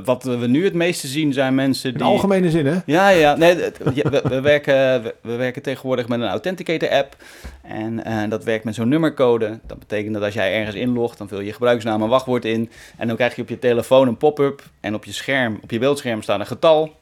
wat 0.04 0.22
we 0.24 0.46
nu 0.46 0.64
het 0.64 0.74
meeste 0.74 1.06
zien 1.06 1.32
zijn 1.32 1.54
mensen 1.54 1.90
In 1.92 1.96
die... 1.96 2.06
algemene 2.06 2.50
zin, 2.50 2.66
hè? 2.66 2.76
Ja, 2.86 3.08
ja. 3.08 3.36
Nee, 3.36 3.54
we, 3.56 4.22
we 4.28 4.40
werken, 4.40 5.02
we, 5.02 5.14
we 5.20 5.36
werken 5.36 5.62
tegenwoordig 5.62 6.08
met 6.08 6.20
een 6.20 6.26
Authenticator-app. 6.28 7.16
En 7.62 8.04
eh, 8.04 8.30
dat 8.30 8.44
werkt 8.44 8.64
met 8.64 8.74
zo'n 8.74 8.88
nummercode. 8.88 9.58
Dat 9.66 9.78
betekent 9.78 10.14
dat 10.14 10.22
als 10.22 10.34
jij 10.34 10.54
ergens 10.58 10.76
inlogt, 10.76 11.18
dan 11.18 11.28
vul 11.28 11.38
je 11.40 11.44
je 11.46 11.52
gebruiksnaam 11.52 12.02
en 12.02 12.08
wachtwoord 12.08 12.44
in. 12.44 12.70
En 12.96 13.06
dan 13.06 13.16
krijg 13.16 13.36
je 13.36 13.42
op 13.42 13.48
je 13.48 13.58
telefoon 13.58 14.08
een 14.08 14.16
pop-up. 14.16 14.62
En 14.80 14.94
op 14.94 15.04
je 15.04 15.12
scherm, 15.12 15.58
op 15.62 15.70
je 15.70 15.78
beeldscherm 15.78 16.22
staat 16.22 16.40
een 16.40 16.46
getal. 16.46 16.92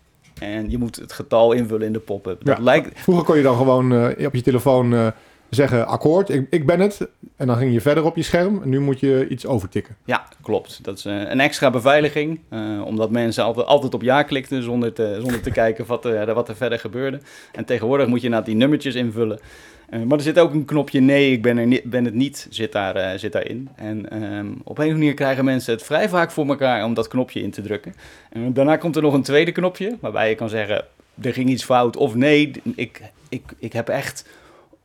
En 0.40 0.70
je 0.70 0.78
moet 0.78 0.96
het 0.96 1.12
getal 1.12 1.52
invullen 1.52 1.86
in 1.86 1.93
de 1.93 1.99
pop-up. 1.99 2.45
Dat 2.45 2.56
Ja. 2.56 2.62
lijkt... 2.62 3.00
Vroeger 3.00 3.25
kon 3.25 3.36
je 3.36 3.43
dan 3.43 3.56
gewoon 3.56 3.93
eh, 3.95 4.26
op 4.26 4.34
je 4.34 4.43
telefoon 4.43 5.12
zeggen 5.50 5.86
akkoord, 5.86 6.28
ik, 6.30 6.47
ik 6.50 6.67
ben 6.67 6.80
het. 6.80 7.08
En 7.36 7.47
dan 7.47 7.56
ging 7.56 7.73
je 7.73 7.80
verder 7.80 8.04
op 8.04 8.17
je 8.17 8.23
scherm. 8.23 8.63
En 8.63 8.69
nu 8.69 8.80
moet 8.80 9.00
je 9.00 9.26
iets 9.28 9.47
overtikken. 9.47 9.97
Ja, 10.04 10.25
klopt. 10.43 10.78
Dat 10.84 10.99
is 10.99 11.04
eh, 11.04 11.15
een 11.30 11.41
extra 11.41 11.71
beveiliging. 11.71 12.41
eh, 12.49 12.82
omdat 12.84 13.10
mensen 13.10 13.45
altijd, 13.45 13.67
altijd 13.67 13.95
op 13.95 14.02
ja 14.02 14.23
klikten 14.23 14.63
zonder 14.63 14.93
te, 14.93 15.17
zonder 15.21 15.41
te 15.41 15.50
kijken 15.50 15.86
wat, 15.86 16.04
er- 16.04 16.34
wat 16.34 16.49
er 16.49 16.56
verder 16.56 16.78
gebeurde. 16.78 17.21
En 17.52 17.65
tegenwoordig 17.65 18.06
moet 18.06 18.19
je 18.19 18.25
inderdaad 18.25 18.49
die 18.49 18.56
nummertjes 18.56 18.95
invullen. 18.95 19.41
Eh, 19.91 20.02
maar 20.02 20.17
er 20.19 20.25
zit 20.25 20.39
ook 20.39 20.52
een 20.52 20.65
knopje 20.65 21.00
nee, 21.00 21.32
ik 21.32 21.43
ben, 21.43 21.58
er 21.58 21.80
ben 21.84 22.04
het 22.04 22.15
niet, 22.15 22.47
zit, 22.50 22.73
daar, 22.73 22.97
eh, 22.97 23.19
zit 23.19 23.32
daarin. 23.32 23.69
En 23.76 24.10
ehm, 24.10 24.47
op 24.65 24.78
een 24.78 24.91
manier 24.93 25.15
krijgen 25.15 25.45
mensen 25.45 25.73
het 25.73 25.82
vrij 25.82 26.08
vaak 26.08 26.30
voor 26.30 26.47
elkaar 26.49 26.84
om 26.84 26.95
dat 26.95 27.08
knopje 27.08 27.43
in 27.43 27.50
te 27.50 27.63
drukken. 27.63 27.95
En 28.32 28.52
daarna 28.52 28.76
komt 28.76 28.97
er 28.97 29.02
nog 29.02 29.15
een 29.15 29.23
tweede 29.23 29.52
knopje, 29.52 29.97
waarbij 30.00 30.28
je 30.28 30.34
kan 30.34 30.49
zeggen, 30.49 30.84
er 31.23 31.32
ging 31.32 31.49
iets 31.50 31.65
fout. 31.65 31.97
Of 31.97 32.15
nee, 32.15 32.50
ik, 32.76 33.00
ik, 33.28 33.43
ik 33.58 33.73
heb 33.73 33.89
echt... 33.89 34.28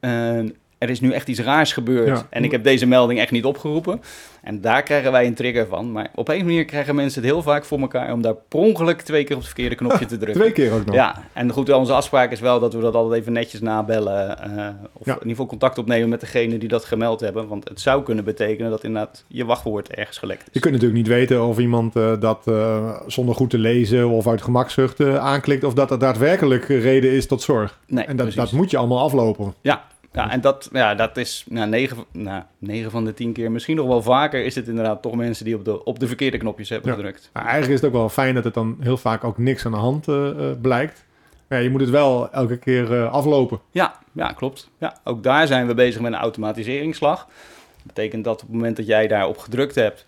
eh, 0.06 0.52
er 0.78 0.90
is 0.90 1.00
nu 1.02 1.12
echt 1.12 1.28
iets 1.28 1.40
raars 1.40 1.74
gebeurd 1.74 2.08
Ja. 2.08 2.28
en 2.30 2.44
ik 2.44 2.52
heb 2.52 2.64
deze 2.64 2.86
melding 2.86 3.20
echt 3.20 3.32
niet 3.32 3.46
opgeroepen. 3.46 4.02
En 4.44 4.62
daar 4.62 4.84
krijgen 4.84 5.12
wij 5.12 5.26
een 5.26 5.34
trigger 5.34 5.68
van. 5.68 5.92
Maar 5.92 6.10
op 6.16 6.28
een 6.30 6.46
manier 6.46 6.66
krijgen 6.66 6.96
mensen 6.96 7.22
het 7.22 7.32
heel 7.32 7.42
vaak 7.42 7.66
voor 7.66 7.80
elkaar 7.80 8.14
om 8.14 8.22
daar 8.22 8.36
per 8.36 8.60
ongeluk 8.60 9.02
twee 9.02 9.24
keer 9.24 9.32
op 9.36 9.42
het 9.42 9.52
verkeerde 9.52 9.76
knopje 9.76 10.06
te 10.06 10.18
drukken. 10.24 10.42
Twee 10.42 10.52
keer 10.52 10.74
ook 10.74 10.86
nog. 10.86 10.96
Ja, 10.96 11.24
en 11.34 11.52
goed, 11.52 11.70
onze 11.74 11.94
afspraak 11.94 12.32
is 12.32 12.40
wel 12.40 12.60
dat 12.60 12.74
we 12.74 12.82
dat 12.82 12.94
altijd 12.96 13.22
even 13.22 13.34
netjes 13.34 13.62
nabellen. 13.62 14.40
eh, 14.40 14.68
of 14.94 15.06
Ja. 15.06 15.12
in 15.14 15.18
ieder 15.20 15.30
geval 15.30 15.46
contact 15.46 15.78
opnemen 15.78 16.10
met 16.10 16.20
degene 16.20 16.58
die 16.58 16.70
dat 16.70 16.86
gemeld 16.86 17.20
hebben. 17.20 17.48
Want 17.48 17.70
het 17.70 17.82
zou 17.82 18.04
kunnen 18.04 18.24
betekenen 18.24 18.70
dat 18.72 18.84
inderdaad 18.84 19.24
je 19.28 19.46
wachtwoord 19.46 19.90
ergens 19.90 20.18
gelekt 20.18 20.44
Je 20.44 20.50
is. 20.54 20.62
kunt 20.62 20.74
natuurlijk 20.74 21.00
niet 21.00 21.10
weten 21.10 21.44
of 21.46 21.58
iemand 21.60 21.96
eh, 21.96 22.12
dat 22.20 22.42
eh, 22.48 23.00
zonder 23.08 23.36
goed 23.36 23.50
te 23.50 23.58
lezen 23.58 24.10
of 24.10 24.28
uit 24.28 24.42
gemakzucht 24.42 25.02
aanklikt. 25.04 25.64
Of 25.64 25.74
dat 25.74 25.92
er 25.92 26.00
daadwerkelijk 26.00 26.66
reden 26.68 27.12
is 27.12 27.28
tot 27.28 27.42
zorg. 27.42 27.80
Nee, 27.88 28.04
En 28.06 28.16
dat, 28.18 28.26
precies. 28.26 28.50
dat 28.52 28.60
moet 28.60 28.72
je 28.72 28.78
allemaal 28.78 29.00
aflopen. 29.04 29.54
Ja, 29.62 29.84
ja, 30.16 30.32
en 30.32 30.42
dat, 30.42 30.70
ja, 30.72 30.96
dat 30.96 31.18
is 31.18 31.46
nou, 31.50 31.70
9, 31.70 31.98
nou, 32.12 32.44
9 32.58 32.92
van 32.92 33.06
de 33.06 33.14
10 33.14 33.34
keer, 33.34 33.52
misschien 33.52 33.76
nog 33.76 33.88
wel 33.88 34.02
vaker, 34.02 34.46
is 34.46 34.56
het 34.56 34.68
inderdaad 34.68 35.02
toch 35.02 35.16
mensen 35.16 35.46
die 35.46 35.56
op 35.56 35.66
de, 35.66 35.84
op 35.84 36.00
de 36.00 36.08
verkeerde 36.08 36.38
knopjes 36.38 36.70
hebben 36.70 36.90
Ja. 36.90 36.96
gedrukt. 36.96 37.30
Maar 37.34 37.44
eigenlijk 37.44 37.74
is 37.74 37.82
het 37.82 37.90
ook 37.90 37.96
wel 37.96 38.10
fijn 38.10 38.36
dat 38.36 38.44
het 38.44 38.54
dan 38.54 38.78
heel 38.80 38.98
vaak 38.98 39.24
ook 39.24 39.38
niks 39.38 39.66
aan 39.66 39.72
de 39.72 39.78
hand 39.78 40.08
eh, 40.08 40.30
eh, 40.30 40.58
blijkt. 40.62 41.06
Maar 41.48 41.58
ja, 41.58 41.64
je 41.64 41.70
moet 41.72 41.82
het 41.82 41.90
wel 41.90 42.32
elke 42.32 42.58
keer 42.58 42.94
eh, 43.02 43.12
aflopen. 43.12 43.60
Ja, 43.72 44.00
ja, 44.12 44.28
klopt. 44.32 44.70
Ja, 44.80 44.98
ook 45.04 45.24
daar 45.24 45.48
zijn 45.48 45.68
we 45.68 45.74
bezig 45.74 46.02
met 46.02 46.14
een 46.14 46.20
automatiseringsslag. 46.20 47.18
Dat 47.26 47.94
betekent 47.94 48.24
dat 48.24 48.34
op 48.42 48.48
het 48.48 48.56
moment 48.56 48.76
dat 48.78 48.88
jij 48.88 49.08
daarop 49.08 49.38
gedrukt 49.38 49.76
hebt, 49.76 50.06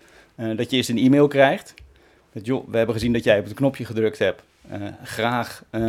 dat 0.56 0.70
je 0.70 0.76
eerst 0.76 0.88
een 0.88 0.98
e-mail 0.98 1.28
krijgt. 1.28 1.74
Met, 2.32 2.46
joh, 2.46 2.68
we 2.70 2.76
hebben 2.76 2.94
gezien 2.94 3.12
dat 3.12 3.24
jij 3.24 3.38
op 3.38 3.44
het 3.44 3.54
knopje 3.54 3.84
gedrukt 3.84 4.18
hebt. 4.18 4.42
Eh, 4.70 4.80
graag 5.02 5.62
eh, 5.70 5.82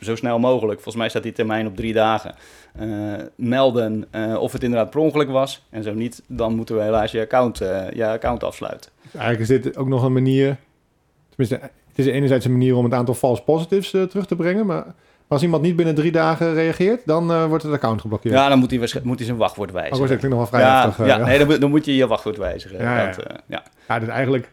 zo 0.00 0.16
snel 0.16 0.38
mogelijk, 0.38 0.74
volgens 0.74 0.96
mij 0.96 1.08
staat 1.08 1.22
die 1.22 1.32
termijn 1.32 1.66
op 1.66 1.76
drie 1.76 1.92
dagen, 1.92 2.34
eh, 2.78 2.88
melden 3.36 4.06
of 4.38 4.52
het 4.52 4.62
inderdaad 4.62 4.90
per 4.90 5.00
ongeluk 5.00 5.30
was. 5.30 5.66
En 5.70 5.82
zo 5.82 5.94
niet, 5.94 6.22
dan 6.26 6.54
moeten 6.54 6.76
we 6.76 6.82
helaas 6.82 7.10
je 7.12 7.20
account, 7.20 7.58
je 7.94 8.06
account 8.06 8.44
afsluiten. 8.44 8.90
Dus 9.02 9.20
eigenlijk 9.20 9.50
is 9.50 9.62
dit 9.62 9.76
ook 9.76 9.88
nog 9.88 10.02
een 10.02 10.12
manier... 10.12 10.56
Tenminste, 11.36 11.70
het 11.88 11.98
is 11.98 12.06
enerzijds 12.06 12.44
een 12.44 12.52
manier 12.52 12.76
om 12.76 12.84
het 12.84 12.94
aantal 12.94 13.14
false 13.14 13.42
positives 13.42 13.90
terug 13.90 14.26
te 14.26 14.36
brengen. 14.36 14.66
Maar 14.66 14.84
als 15.28 15.42
iemand 15.42 15.62
niet 15.62 15.76
binnen 15.76 15.94
drie 15.94 16.12
dagen 16.12 16.54
reageert, 16.54 17.00
dan 17.06 17.46
wordt 17.48 17.64
het 17.64 17.72
account 17.72 18.00
geblokkeerd. 18.00 18.34
Ja, 18.34 18.48
dan 18.48 18.58
moet 18.58 18.70
hij, 18.70 18.88
moet 19.02 19.16
hij 19.16 19.26
zijn 19.26 19.38
wachtwoord 19.38 19.68
Oh, 19.68 19.74
wijzigen. 19.74 20.08
dat 20.08 20.18
klinkt 20.18 20.28
nog 20.28 20.38
wel 20.38 20.46
vrij 20.46 20.60
ja, 20.60 20.84
heftig. 20.84 21.06
ja, 21.06 21.16
nee, 21.16 21.38
dan, 21.38 21.46
moet- 21.46 21.60
dan 21.60 21.70
moet 21.70 21.84
je 21.84 21.96
je 21.96 22.06
wachtwoord 22.06 22.36
wijzigen. 22.36 22.78
Ja. 22.78 23.06
Dat, 23.06 23.18
eh, 23.18 23.36
ja. 23.46 23.62
Ja, 23.88 23.98
dus 23.98 24.08
eigenlijk... 24.08 24.50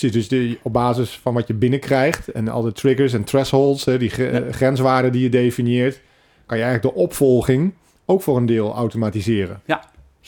Precies, 0.00 0.28
dus 0.28 0.28
die, 0.38 0.58
op 0.62 0.72
basis 0.72 1.18
van 1.22 1.34
wat 1.34 1.46
je 1.46 1.54
binnenkrijgt 1.54 2.28
en 2.28 2.48
al 2.48 2.62
de 2.62 2.72
triggers 2.72 3.12
en 3.12 3.24
thresholds, 3.24 3.84
hè, 3.84 3.98
die 3.98 4.12
Ja. 4.16 4.24
eh, 4.28 4.52
grenswaarden 4.52 5.12
die 5.12 5.22
je 5.22 5.28
definieert, 5.28 6.00
kan 6.46 6.58
je 6.58 6.64
eigenlijk 6.64 6.94
de 6.94 7.00
opvolging 7.00 7.72
ook 8.04 8.22
voor 8.22 8.36
een 8.36 8.46
deel 8.46 8.74
automatiseren. 8.74 9.60
Ja. 9.66 9.79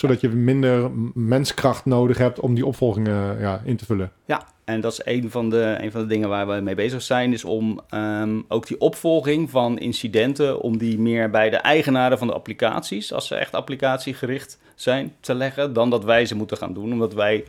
Zodat 0.02 0.20
je 0.20 0.28
minder 0.28 0.90
menskracht 1.14 1.84
nodig 1.84 2.18
hebt 2.18 2.40
om 2.40 2.54
die 2.54 2.66
opvolgingen 2.66 3.40
ja, 3.40 3.60
in 3.64 3.76
te 3.76 3.84
vullen. 3.84 4.12
Ja, 4.24 4.46
en 4.64 4.80
dat 4.80 4.92
is 4.92 5.00
een 5.04 5.30
van, 5.30 5.50
de, 5.50 5.76
een 5.80 5.90
van 5.90 6.00
de 6.00 6.06
dingen 6.06 6.28
waar 6.28 6.46
we 6.46 6.60
mee 6.60 6.74
bezig 6.74 7.02
zijn, 7.02 7.32
is 7.32 7.44
om 7.44 7.80
ehm, 7.88 8.40
ook 8.48 8.66
die 8.66 8.80
opvolging 8.80 9.50
van 9.50 9.78
incidenten, 9.78 10.60
om 10.60 10.78
die 10.78 10.98
meer 10.98 11.30
bij 11.30 11.50
de 11.50 11.56
eigenaren 11.56 12.18
van 12.18 12.26
de 12.26 12.32
applicaties, 12.32 13.12
als 13.12 13.26
ze 13.26 13.34
echt 13.34 13.54
applicatiegericht 13.54 14.58
zijn, 14.74 15.14
te 15.20 15.34
leggen, 15.34 15.72
dan 15.72 15.90
dat 15.90 16.04
wij 16.04 16.26
ze 16.26 16.36
moeten 16.36 16.56
gaan 16.56 16.74
doen, 16.74 16.92
omdat 16.92 17.14
wij 17.14 17.44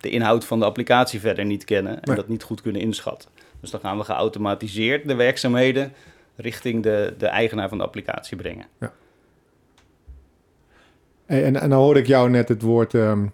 de 0.00 0.10
inhoud 0.10 0.44
van 0.44 0.58
de 0.58 0.64
applicatie 0.64 1.20
verder 1.20 1.44
niet 1.44 1.64
kennen 1.64 1.92
en 1.92 2.00
Nee. 2.04 2.16
dat 2.16 2.28
niet 2.28 2.42
goed 2.42 2.60
kunnen 2.60 2.80
inschatten. 2.80 3.30
Dus 3.60 3.70
dan 3.70 3.80
gaan 3.80 3.98
we 3.98 4.04
geautomatiseerd 4.04 5.08
de 5.08 5.14
werkzaamheden 5.14 5.92
richting 6.36 6.82
de, 6.82 7.14
de 7.18 7.26
eigenaar 7.26 7.68
van 7.68 7.78
de 7.78 7.84
applicatie 7.84 8.36
brengen. 8.36 8.66
En, 11.26 11.44
en, 11.44 11.60
en 11.60 11.70
dan 11.70 11.78
hoorde 11.78 12.00
ik 12.00 12.06
jou 12.06 12.30
net 12.30 12.48
het 12.48 12.62
woord 12.62 12.94
ehm, 12.94 13.26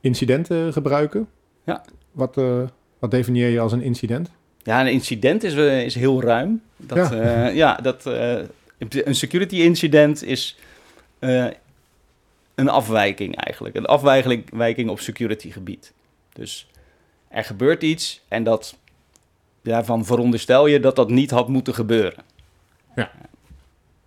incidenten 0.00 0.72
gebruiken. 0.72 1.28
Ja. 1.64 1.84
Wat, 2.12 2.36
eh, 2.36 2.62
wat 2.98 3.10
definieer 3.10 3.48
je 3.48 3.60
als 3.60 3.72
een 3.72 3.82
incident? 3.82 4.30
Ja, 4.62 4.80
een 4.80 4.92
incident 4.92 5.44
is, 5.44 5.54
eh, 5.54 5.84
is 5.84 5.94
heel 5.94 6.22
ruim. 6.22 6.62
Dat, 6.76 7.10
Ja. 7.10 7.14
ja, 7.14 7.48
ja 7.48 7.74
dat, 7.74 8.06
eh, 8.06 8.38
Een 8.78 9.14
security 9.14 9.56
incident 9.56 10.24
is 10.24 10.58
eh, 11.18 11.46
een 12.54 12.68
afwijking 12.68 13.36
eigenlijk. 13.36 13.74
Een 13.76 13.86
afwijking 13.86 14.88
op 14.88 15.00
security 15.00 15.50
gebied. 15.50 15.92
Dus 16.32 16.70
er 17.28 17.44
gebeurt 17.44 17.82
iets 17.82 18.22
en 18.28 18.44
dat, 18.44 18.76
daarvan 19.62 20.04
veronderstel 20.04 20.66
je 20.66 20.80
dat 20.80 20.96
dat 20.96 21.10
niet 21.10 21.30
had 21.30 21.48
moeten 21.48 21.74
gebeuren. 21.74 22.22
Ja, 22.96 23.10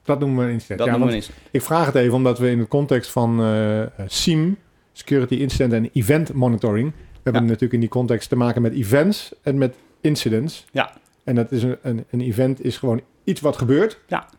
dat 0.05 0.19
noemen 0.19 0.37
we 0.37 0.43
een 0.43 0.51
incident. 0.51 0.79
Dat 0.79 0.87
ja, 0.87 0.93
noemen 0.93 1.13
we 1.13 1.13
want 1.13 1.25
een 1.25 1.33
incident. 1.33 1.55
Ik 1.55 1.61
vraag 1.61 1.85
het 1.85 1.95
even 1.95 2.13
omdat 2.13 2.39
we 2.39 2.49
in 2.49 2.57
de 2.57 2.67
context 2.67 3.11
van 3.11 3.43
eh 3.43 3.81
SIEM, 4.07 4.57
Security 4.91 5.35
Incident 5.35 5.73
en 5.73 5.89
Event 5.93 6.33
Monitoring, 6.33 6.91
we 6.91 7.31
hebben 7.31 7.45
natuurlijk 7.45 7.73
in 7.73 7.79
die 7.79 7.89
context 7.89 8.29
te 8.29 8.35
maken 8.35 8.61
met 8.61 8.73
events 8.73 9.33
en 9.41 9.57
met 9.57 9.75
incidents. 10.01 10.65
Ja. 10.71 10.93
En 11.23 11.35
dat 11.35 11.51
is 11.51 11.63
een, 11.63 11.77
een, 11.81 12.05
een 12.09 12.21
event 12.21 12.63
is 12.63 12.77
gewoon 12.77 13.01
iets 13.23 13.41
wat 13.41 13.57
gebeurt. 13.57 13.99
Ja. 14.07 14.29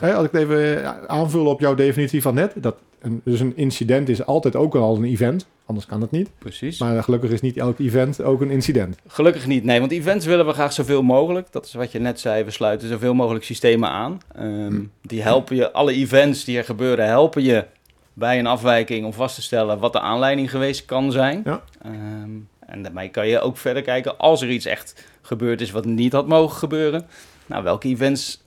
Als 0.00 0.24
ik 0.24 0.32
het 0.32 0.40
even 0.40 0.82
eh, 0.84 0.90
aanvullen 1.06 1.50
op 1.50 1.60
jouw 1.60 1.74
definitie 1.74 2.22
van 2.22 2.34
net, 2.34 2.52
dat 2.56 2.76
een, 3.00 3.20
dus 3.24 3.40
een 3.40 3.56
incident 3.56 4.08
is 4.08 4.26
altijd 4.26 4.56
ook 4.56 4.74
al 4.74 4.96
een 4.96 5.04
event, 5.04 5.46
anders 5.66 5.86
kan 5.86 6.00
het 6.00 6.10
niet. 6.10 6.30
Precies. 6.38 6.78
Maar 6.80 7.02
gelukkig 7.02 7.30
is 7.30 7.40
niet 7.40 7.56
elk 7.56 7.78
event 7.78 8.22
ook 8.22 8.40
een 8.40 8.50
incident. 8.50 8.96
Gelukkig 9.06 9.46
niet, 9.46 9.64
nee, 9.64 9.80
want 9.80 9.92
events 9.92 10.26
willen 10.26 10.46
we 10.46 10.52
graag 10.52 10.72
zoveel 10.72 11.02
mogelijk. 11.02 11.46
Dat 11.50 11.66
is 11.66 11.74
wat 11.74 11.92
je 11.92 11.98
net 11.98 12.20
zei, 12.20 12.44
we 12.44 12.50
sluiten 12.50 12.88
zoveel 12.88 13.14
mogelijk 13.14 13.44
systemen 13.44 13.88
aan. 13.88 14.20
Ehm, 14.34 14.80
Die 15.02 15.22
helpen 15.22 15.56
je, 15.56 15.72
alle 15.72 15.92
events 15.92 16.44
die 16.44 16.58
er 16.58 16.64
gebeuren, 16.64 17.06
helpen 17.06 17.42
je 17.42 17.64
bij 18.12 18.38
een 18.38 18.46
afwijking 18.46 19.04
om 19.04 19.12
vast 19.12 19.34
te 19.34 19.42
stellen 19.42 19.78
wat 19.78 19.92
de 19.92 20.00
aanleiding 20.00 20.50
geweest 20.50 20.84
kan 20.84 21.12
zijn. 21.12 21.42
Ja. 21.44 21.62
Ehm, 21.82 22.30
en 22.66 22.82
daarmee 22.82 23.08
kan 23.08 23.28
je 23.28 23.40
ook 23.40 23.56
verder 23.56 23.82
kijken 23.82 24.18
als 24.18 24.42
er 24.42 24.50
iets 24.50 24.66
echt 24.66 25.04
gebeurd 25.22 25.60
is 25.60 25.70
wat 25.70 25.84
niet 25.84 26.12
had 26.12 26.26
mogen 26.28 26.56
gebeuren. 26.56 27.06
Nou, 27.46 27.62
welke 27.62 27.88
events, 27.88 28.43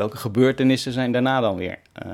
welke 0.00 0.16
gebeurtenissen 0.16 0.92
zijn 0.92 1.12
daarna 1.12 1.40
dan 1.40 1.56
weer? 1.56 1.78
eh, 1.92 2.10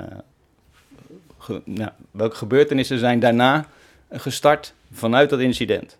ge- 1.38 1.62
nou, 1.64 1.90
welke 2.11 2.37
gebeurtenissen 2.37 2.99
zijn 2.99 3.20
daarna 3.20 3.66
gestart 4.11 4.75
vanuit 4.92 5.31
dat 5.31 5.40
incident? 5.40 5.99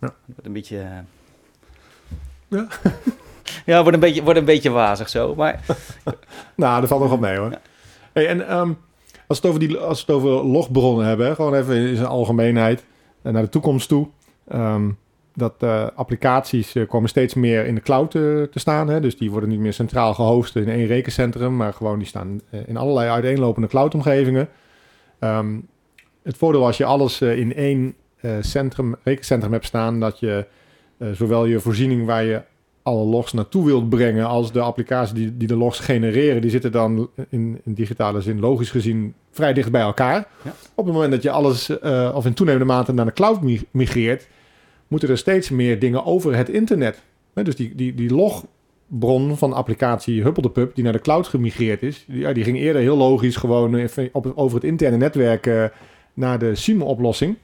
Ja. 0.00 0.14
Wordt 0.24 0.46
een 0.46 0.52
beetje... 0.52 0.78
eh, 0.78 0.98
Ja. 2.48 2.66
ja, 3.72 3.80
wordt 3.80 3.94
een 3.94 4.00
beetje, 4.00 4.22
wordt 4.22 4.38
een 4.38 4.44
beetje 4.44 4.70
wazig 4.70 5.08
zo, 5.08 5.34
maar... 5.34 5.60
Nou, 6.54 6.80
dat 6.80 6.88
valt 6.88 7.00
nog 7.00 7.10
wel 7.10 7.18
mee 7.18 7.36
hoor. 7.38 7.50
Ja. 7.50 7.60
Hey, 8.12 8.28
en 8.28 8.48
ehm, 8.48 8.72
als, 9.26 9.40
we 9.40 9.46
het 9.46 9.46
over 9.46 9.60
die, 9.60 9.76
als 9.78 10.04
we 10.04 10.12
het 10.12 10.22
over 10.22 10.44
logbronnen 10.44 11.06
hebben, 11.06 11.26
hè, 11.26 11.34
gewoon 11.34 11.54
even 11.54 11.76
in 11.76 11.96
zijn 11.96 12.08
algemeenheid 12.08 12.84
en 13.22 13.32
naar 13.32 13.42
de 13.42 13.48
toekomst 13.48 13.88
toe. 13.88 14.08
ehm, 14.48 14.90
dat 15.34 15.54
eh, 15.58 15.86
applicaties 15.94 16.74
eh, 16.74 16.88
komen 16.88 17.08
steeds 17.08 17.34
meer 17.34 17.66
in 17.66 17.74
de 17.74 17.80
cloud 17.80 18.10
te 18.10 18.48
staan. 18.54 18.88
Hè? 18.88 19.00
Dus 19.00 19.16
die 19.16 19.30
worden 19.30 19.48
niet 19.48 19.58
meer 19.58 19.72
centraal 19.72 20.14
gehost 20.14 20.56
in 20.56 20.68
één 20.68 20.86
rekencentrum, 20.86 21.56
maar 21.56 21.72
gewoon 21.72 21.98
die 21.98 22.06
staan 22.06 22.40
eh, 22.50 22.60
in 22.66 22.76
allerlei 22.76 23.10
uiteenlopende 23.10 23.68
cloudomgevingen. 23.68 24.48
Ehm, 25.18 25.58
het 26.22 26.36
voordeel 26.36 26.66
als 26.66 26.76
je 26.76 26.84
alles 26.84 27.20
in 27.20 27.54
één 27.54 27.94
centrum, 28.40 28.96
rekencentrum 29.02 29.52
hebt 29.52 29.64
staan, 29.64 30.00
dat 30.00 30.18
je 30.18 30.46
zowel 31.12 31.44
je 31.44 31.60
voorziening 31.60 32.06
waar 32.06 32.24
je 32.24 32.42
alle 32.82 33.04
logs 33.04 33.32
naartoe 33.32 33.64
wilt 33.64 33.88
brengen 33.88 34.26
als 34.26 34.52
de 34.52 34.60
applicaties 34.60 35.14
die, 35.14 35.36
die 35.36 35.48
de 35.48 35.56
logs 35.56 35.78
genereren, 35.78 36.40
die 36.40 36.50
zitten 36.50 36.72
dan 36.72 37.10
in, 37.28 37.60
in 37.64 37.74
digitale 37.74 38.20
zin 38.20 38.40
logisch 38.40 38.70
gezien 38.70 39.14
vrij 39.30 39.52
dicht 39.52 39.70
bij 39.70 39.80
elkaar. 39.80 40.26
Ja. 40.42 40.52
Op 40.74 40.84
het 40.84 40.94
moment 40.94 41.12
dat 41.12 41.22
je 41.22 41.30
alles, 41.30 41.70
of 42.14 42.26
in 42.26 42.34
toenemende 42.34 42.72
mate 42.72 42.92
naar 42.92 43.04
de 43.06 43.12
cloud 43.12 43.42
mi- 43.42 43.66
migreert, 43.70 44.28
moeten 44.94 45.12
er 45.12 45.18
steeds 45.18 45.50
meer 45.50 45.78
dingen 45.78 46.04
over 46.04 46.36
het 46.36 46.48
internet. 46.48 47.02
Dus 47.32 47.56
die, 47.56 47.74
die, 47.74 47.94
die 47.94 48.14
logbron 48.14 49.36
van 49.36 49.50
de 49.50 49.56
applicatie 49.56 50.22
Huppeldepup, 50.22 50.74
die 50.74 50.84
naar 50.84 50.92
de 50.92 51.00
cloud 51.00 51.28
gemigreerd 51.28 51.82
is, 51.82 52.04
die, 52.08 52.32
die 52.32 52.44
ging 52.44 52.58
eerder 52.58 52.82
heel 52.82 52.96
logisch 52.96 53.36
gewoon 53.36 53.74
even 53.74 54.08
op, 54.12 54.32
over 54.34 54.54
het 54.56 54.64
interne 54.64 54.96
netwerk 54.96 55.46
eh, 55.46 55.64
naar 56.14 56.38
de 56.38 56.54
SIEM-oplossing. 56.54 57.36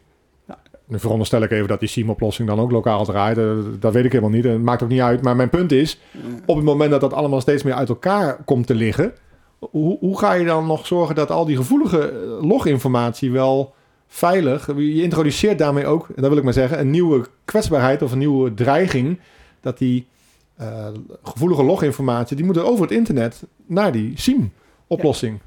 Nu 0.87 0.99
veronderstel 0.99 1.43
ik 1.43 1.51
even 1.51 1.69
dat 1.69 1.81
die 1.81 1.89
SIEM-oplossing 1.89 2.49
dan 2.49 2.61
ook 2.61 2.71
lokaal 2.71 3.05
draait. 3.05 3.39
Eh, 3.39 3.53
dat 3.81 3.93
weet 3.93 4.05
ik 4.05 4.13
helemaal 4.13 4.35
niet. 4.35 4.45
Het 4.45 4.63
maakt 4.63 4.83
ook 4.83 4.89
niet 4.89 5.01
uit. 5.01 5.23
Maar 5.23 5.37
mijn 5.37 5.51
punt 5.51 5.73
is, 5.73 6.01
op 6.47 6.57
het 6.57 6.65
moment 6.65 6.91
dat 6.91 7.01
dat 7.01 7.13
allemaal 7.13 7.41
steeds 7.41 7.63
meer 7.63 7.75
uit 7.75 7.89
elkaar 7.89 8.43
komt 8.45 8.67
te 8.67 8.75
liggen, 8.75 9.13
hoe, 9.59 9.99
hoe 9.99 10.19
ga 10.19 10.33
je 10.33 10.45
dan 10.45 10.67
nog 10.67 10.87
zorgen 10.87 11.15
dat 11.15 11.31
al 11.31 11.45
die 11.45 11.57
gevoelige 11.57 12.11
eh, 12.11 12.49
loginformatie 12.49 13.31
wel 13.31 13.75
veilig, 14.13 14.67
je 14.77 15.03
introduceert 15.03 15.59
daarmee 15.59 15.87
ook, 15.87 16.09
en 16.09 16.15
dat 16.23 16.29
wil 16.29 16.39
ik 16.39 16.45
maar 16.45 16.53
zeggen, 16.53 16.81
een 16.81 16.91
nieuwe 16.91 17.27
kwetsbaarheid 17.45 18.03
of 18.03 18.13
een 18.13 18.19
nieuwe 18.19 18.55
dreiging, 18.55 19.21
dat 19.61 19.79
die 19.79 20.07
eh, 20.57 20.87
gevoelige 21.23 21.63
loginformatie, 21.63 22.37
die 22.37 22.45
moeten 22.45 22.65
over 22.67 22.83
het 22.83 22.91
internet 22.95 23.43
naar 23.67 23.93
die 23.93 24.13
SIEM-oplossing. 24.17 25.39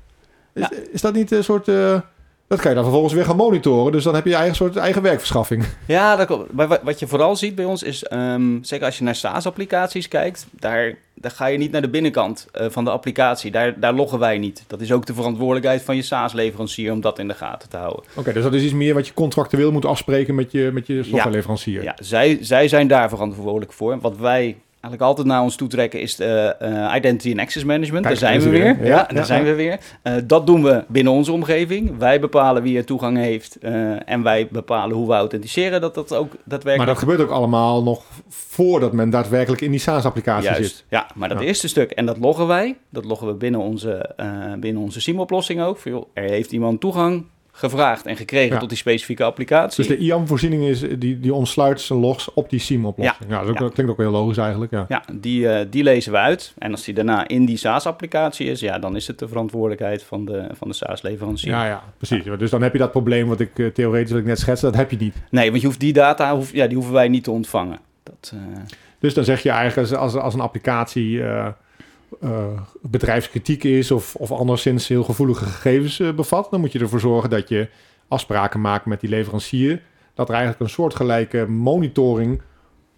Ja. 0.53 0.71
Is, 0.71 0.77
is 0.91 1.01
dat 1.01 1.13
niet 1.13 1.31
een 1.31 1.43
soort... 1.43 1.67
eh, 1.67 1.99
dat 2.47 2.59
kan 2.59 2.69
je 2.69 2.75
dan 2.75 2.83
vervolgens 2.85 3.13
weer 3.13 3.25
gaan 3.25 3.35
monitoren. 3.35 3.91
Dus 3.91 4.03
dan 4.03 4.15
heb 4.15 4.23
je 4.23 4.29
je 4.29 4.35
eigen 4.35 4.55
soort 4.55 4.75
eigen 4.75 5.01
werkverschaffing. 5.01 5.63
Ja, 5.87 6.15
dat 6.15 6.25
klopt. 6.27 6.53
Maar 6.53 6.67
wa- 6.67 6.79
wat 6.83 6.99
je 6.99 7.07
vooral 7.07 7.35
ziet 7.35 7.55
bij 7.55 7.65
ons 7.65 7.83
is, 7.83 8.03
ehm, 8.03 8.57
zeker 8.61 8.85
als 8.85 8.97
je 8.97 9.03
naar 9.03 9.15
SaaS-applicaties 9.15 10.07
kijkt, 10.07 10.47
daar, 10.51 10.97
daar 11.23 11.31
ga 11.31 11.45
je 11.45 11.57
niet 11.57 11.71
naar 11.71 11.81
de 11.81 11.89
binnenkant 11.89 12.47
eh, 12.51 12.65
van 12.69 12.83
de 12.83 12.89
applicatie. 12.89 13.51
Daar, 13.51 13.79
daar 13.79 13.93
loggen 13.93 14.19
wij 14.19 14.37
niet. 14.37 14.63
Dat 14.67 14.81
is 14.81 14.91
ook 14.91 15.05
de 15.05 15.13
verantwoordelijkheid 15.13 15.81
van 15.81 15.95
je 15.95 16.01
SaaS-leverancier 16.01 16.91
om 16.91 17.01
dat 17.01 17.19
in 17.19 17.27
de 17.27 17.33
gaten 17.33 17.69
te 17.69 17.77
houden. 17.77 18.03
Oké, 18.15 18.33
dus 18.33 18.43
dat 18.43 18.53
is 18.53 18.63
iets 18.63 18.73
meer 18.73 18.93
wat 18.93 19.07
je 19.07 19.13
contractueel 19.13 19.71
moet 19.71 19.85
afspreken 19.85 20.35
met 20.35 20.51
je, 20.51 20.69
met 20.73 20.87
je 20.87 21.03
softwareleverancier. 21.03 21.83
Ja, 21.83 21.95
zij, 21.99 22.37
zij 22.41 22.67
zijn 22.67 22.87
daar 22.87 23.09
verantwoordelijk 23.09 23.73
voor. 23.73 23.99
Wat 23.99 24.17
wij 24.17 24.57
eigenlijk 24.83 25.01
altijd 25.01 25.27
naar 25.27 25.41
ons 25.41 25.55
toe 25.55 25.67
trekken 25.67 26.01
is 26.01 26.15
de, 26.15 26.55
eh, 26.59 26.95
Identity 26.95 27.31
and 27.31 27.39
Access 27.39 27.65
Management. 27.65 28.05
Kijk, 28.05 28.19
daar 28.19 28.29
zijn 28.29 28.41
we 28.41 28.49
weer. 28.49 28.77
weer. 28.77 28.85
Ja, 28.85 28.95
Ja, 28.95 29.03
daar 29.03 29.15
ja, 29.15 29.23
zijn 29.23 29.43
we 29.43 29.53
weer. 29.53 29.79
Eh, 30.01 30.13
dat 30.23 30.47
doen 30.47 30.63
we 30.63 30.83
binnen 30.87 31.13
onze 31.13 31.31
omgeving. 31.31 31.97
Wij 31.97 32.19
bepalen 32.19 32.63
wie 32.63 32.77
er 32.77 32.85
toegang 32.85 33.17
heeft 33.17 33.57
eh, 33.57 34.09
en 34.09 34.23
wij 34.23 34.47
bepalen 34.51 34.95
hoe 34.95 35.07
we 35.07 35.13
authenticeren 35.13 35.81
dat 35.81 35.93
dat 35.95 36.13
ook 36.13 36.29
Maar 36.29 36.39
daadwerkelijk 36.45 36.89
dat 36.91 36.99
gebeurt 36.99 37.21
ook 37.21 37.29
allemaal 37.29 37.83
nog 37.83 38.03
voordat 38.29 38.93
men 38.93 39.09
daadwerkelijk 39.09 39.61
in 39.61 39.71
die 39.71 39.79
SaaS-applicatie 39.79 40.55
zit. 40.55 40.85
ja, 40.89 41.07
maar 41.15 41.29
dat 41.29 41.41
eerste 41.41 41.67
stuk, 41.67 41.91
en 41.91 42.05
dat 42.05 42.17
loggen 42.17 42.47
wij, 42.47 42.77
dat 42.89 43.05
loggen 43.05 43.27
we 43.27 43.33
binnen 43.33 43.59
onze, 43.59 43.93
eh 44.15 44.53
binnen 44.59 44.81
onze 44.81 45.01
SIEM-oplossing 45.01 45.61
ook. 45.61 45.77
Van, 45.77 45.91
joh, 45.91 46.05
er 46.13 46.29
heeft 46.29 46.51
iemand 46.51 46.79
toegang 46.79 47.25
gevraagd 47.55 48.05
en 48.05 48.15
gekregen 48.15 48.53
Ja. 48.53 48.59
tot 48.59 48.69
die 48.69 48.77
specifieke 48.77 49.23
applicatie. 49.23 49.85
Dus 49.87 49.97
de 49.97 50.03
IAM-voorziening 50.03 50.63
is 50.63 50.79
die, 50.97 51.19
die 51.19 51.33
omsluit 51.33 51.81
zijn 51.81 51.99
logs 51.99 52.33
op 52.33 52.49
die 52.49 52.59
SIEM-oplossing. 52.59 53.29
Ja, 53.29 53.43
dat, 53.43 53.59
Ja. 53.59 53.69
klinkt 53.69 53.91
ook 53.91 53.97
heel 53.97 54.11
logisch 54.11 54.37
eigenlijk. 54.37 54.71
Ja. 54.71 54.85
Ja, 54.87 55.03
die, 55.13 55.49
eh, 55.49 55.65
die 55.69 55.83
lezen 55.83 56.11
we 56.11 56.17
uit. 56.17 56.53
En 56.57 56.71
als 56.71 56.83
die 56.83 56.93
daarna 56.93 57.27
in 57.27 57.45
die 57.45 57.57
SaaS-applicatie 57.57 58.47
is, 58.47 58.59
ja, 58.59 58.79
dan 58.79 58.95
is 58.95 59.07
het 59.07 59.19
de 59.19 59.27
verantwoordelijkheid 59.27 60.03
van 60.03 60.25
de, 60.25 60.47
van 60.51 60.67
de 60.67 60.73
SaaS-leverancier. 60.73 61.51
Ja, 61.51 61.65
ja, 61.65 61.83
precies. 61.97 62.23
Dus 62.37 62.49
dan 62.49 62.61
heb 62.61 62.73
je 62.73 62.79
dat 62.79 62.91
probleem 62.91 63.27
wat 63.27 63.39
ik 63.39 63.59
eh, 63.59 63.65
theoretisch 63.67 64.11
wat 64.11 64.19
ik 64.19 64.25
net 64.25 64.39
schetste, 64.39 64.65
dat 64.65 64.75
heb 64.75 64.91
je 64.91 64.97
niet. 64.97 65.15
Nee, 65.29 65.49
want 65.49 65.61
je 65.61 65.67
hoeft 65.67 65.79
die 65.79 65.93
data, 65.93 66.35
hoef, 66.35 66.53
ja, 66.53 66.65
die 66.67 66.75
hoeven 66.75 66.93
wij 66.93 67.07
niet 67.07 67.23
te 67.23 67.31
ontvangen. 67.31 67.79
Dat, 68.03 68.33
eh, 68.35 68.39
Dus 68.99 69.13
dan 69.13 69.23
zeg 69.23 69.43
je 69.43 69.49
eigenlijk 69.49 69.89
als, 69.91 69.99
als, 69.99 70.15
als 70.15 70.33
een 70.33 70.39
applicatie 70.39 71.21
bedrijfskritiek 72.81 73.63
is 73.63 73.91
of, 73.91 74.15
of 74.15 74.31
anderszins 74.31 74.87
heel 74.87 75.03
gevoelige 75.03 75.45
gegevens 75.45 75.99
eh, 75.99 76.13
bevat, 76.13 76.47
dan 76.51 76.59
moet 76.59 76.71
je 76.71 76.79
ervoor 76.79 76.99
zorgen 76.99 77.29
dat 77.29 77.49
je 77.49 77.69
afspraken 78.07 78.61
maakt 78.61 78.85
met 78.85 78.99
die 78.99 79.09
leverancier. 79.09 79.81
Dat 80.13 80.27
er 80.27 80.33
eigenlijk 80.35 80.63
een 80.63 80.69
soortgelijke 80.69 81.45
monitoring 81.47 82.41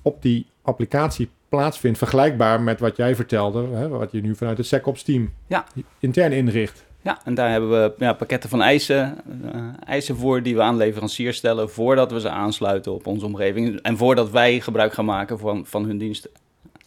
op 0.01 0.21
die 0.21 0.45
applicatie 0.61 1.29
plaatsvindt, 1.49 1.97
vergelijkbaar 1.97 2.61
met 2.61 2.79
wat 2.79 2.97
jij 2.97 3.15
vertelde, 3.15 3.67
hè, 3.67 3.87
wat 3.87 4.11
je 4.11 4.21
nu 4.21 4.35
vanuit 4.35 4.57
het 4.57 4.67
SecOps 4.67 5.03
team 5.03 5.33
Ja. 5.47 5.65
intern 5.99 6.31
inricht. 6.31 6.85
Ja, 7.01 7.19
en 7.23 7.33
daar 7.33 7.51
hebben 7.51 7.69
we 7.69 7.93
ja, 7.97 8.13
pakketten 8.13 8.49
van 8.49 8.61
eisen, 8.61 9.17
eh, 9.53 9.61
eisen 9.85 10.15
voor 10.17 10.43
die 10.43 10.55
we 10.55 10.61
aan 10.61 10.77
leveranciers 10.77 11.37
stellen 11.37 11.69
voordat 11.69 12.11
we 12.11 12.19
ze 12.19 12.29
aansluiten 12.29 12.93
op 12.93 13.07
onze 13.07 13.25
omgeving 13.25 13.79
en 13.81 13.97
voordat 13.97 14.29
wij 14.29 14.59
gebruik 14.59 14.93
gaan 14.93 15.05
maken 15.05 15.39
van, 15.39 15.65
van 15.65 15.85
hun 15.85 15.97
diensten. 15.97 16.29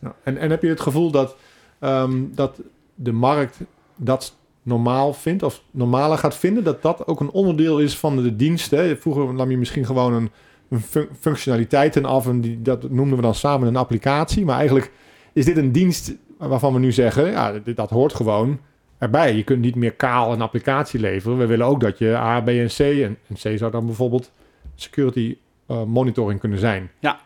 Ja. 0.00 0.14
En, 0.22 0.38
en 0.38 0.50
heb 0.50 0.62
je 0.62 0.68
het 0.68 0.80
gevoel 0.80 1.10
dat, 1.10 1.36
ehm, 1.78 2.24
dat 2.34 2.60
de 2.94 3.12
markt 3.12 3.58
dat 3.96 4.36
normaal 4.62 5.12
vindt 5.12 5.42
of 5.42 5.62
normaler 5.70 6.18
gaat 6.18 6.36
vinden, 6.36 6.64
dat 6.64 6.82
dat 6.82 7.06
ook 7.06 7.20
een 7.20 7.30
onderdeel 7.30 7.78
is 7.78 7.98
van 7.98 8.16
de 8.22 8.36
diensten? 8.36 8.98
Vroeger 8.98 9.34
nam 9.34 9.50
je 9.50 9.58
misschien 9.58 9.86
gewoon 9.86 10.12
een, 10.12 10.30
een 10.68 10.80
fun- 10.80 11.08
functionaliteiten 11.20 12.04
af 12.04 12.26
en 12.26 12.40
die, 12.40 12.62
dat 12.62 12.90
noemden 12.90 13.16
we 13.16 13.22
dan 13.22 13.34
samen 13.34 13.68
een 13.68 13.76
applicatie. 13.76 14.44
Maar 14.44 14.56
eigenlijk 14.56 14.92
is 15.32 15.44
dit 15.44 15.56
een 15.56 15.72
dienst 15.72 16.14
waarvan 16.38 16.72
we 16.72 16.78
nu 16.78 16.92
zeggen, 16.92 17.30
ja, 17.30 17.52
dit, 17.52 17.76
dat 17.76 17.90
hoort 17.90 18.14
gewoon 18.14 18.58
erbij. 18.98 19.36
Je 19.36 19.44
kunt 19.44 19.60
niet 19.60 19.74
meer 19.74 19.92
kaal 19.92 20.32
een 20.32 20.40
applicatie 20.40 21.00
leveren. 21.00 21.38
We 21.38 21.46
willen 21.46 21.66
ook 21.66 21.80
dat 21.80 21.98
je 21.98 22.16
A, 22.16 22.40
B 22.40 22.48
en 22.48 22.66
C, 22.66 22.78
en, 22.78 23.18
en 23.26 23.34
C 23.34 23.58
zou 23.58 23.70
dan 23.70 23.86
bijvoorbeeld 23.86 24.30
security 24.74 25.36
eh, 25.68 25.84
monitoring 25.84 26.40
kunnen 26.40 26.58
zijn. 26.58 26.90
Ja. 26.98 27.20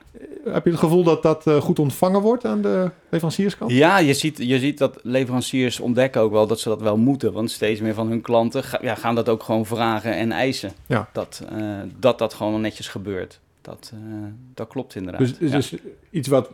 Eh, 0.44 0.52
Heb 0.52 0.64
je 0.64 0.70
het 0.70 0.78
gevoel 0.78 1.02
dat 1.04 1.22
dat 1.22 1.46
eh, 1.46 1.56
goed 1.60 1.78
ontvangen 1.78 2.20
wordt 2.20 2.44
aan 2.44 2.62
de 2.62 2.90
leverancierskant? 3.08 3.70
Ja, 3.70 3.98
je 3.98 4.14
ziet, 4.14 4.38
je 4.38 4.58
ziet 4.58 4.78
dat 4.78 4.98
leveranciers 5.02 5.80
ontdekken 5.80 6.20
ook 6.20 6.32
wel 6.32 6.46
dat 6.46 6.60
ze 6.60 6.68
dat 6.68 6.80
wel 6.80 6.96
moeten. 6.96 7.32
Want 7.32 7.50
steeds 7.50 7.80
meer 7.80 7.94
van 7.94 8.08
hun 8.08 8.20
klanten 8.20 8.64
ga- 8.64 8.78
ja, 8.82 8.94
gaan 8.94 9.14
dat 9.14 9.28
ook 9.28 9.42
gewoon 9.42 9.66
vragen 9.66 10.16
en 10.16 10.32
eisen. 10.32 10.72
Ja. 10.86 11.08
Dat, 11.12 11.42
dat 11.98 12.18
dat 12.18 12.34
gewoon 12.34 12.60
netjes 12.60 12.88
gebeurt. 12.88 13.40
Dat, 13.62 13.92
dat 14.54 14.68
klopt 14.68 14.94
inderdaad. 14.94 15.20
Dus, 15.20 15.34
Ja. 15.50 15.56
dus 15.56 15.74
iets 16.10 16.28
wat 16.28 16.50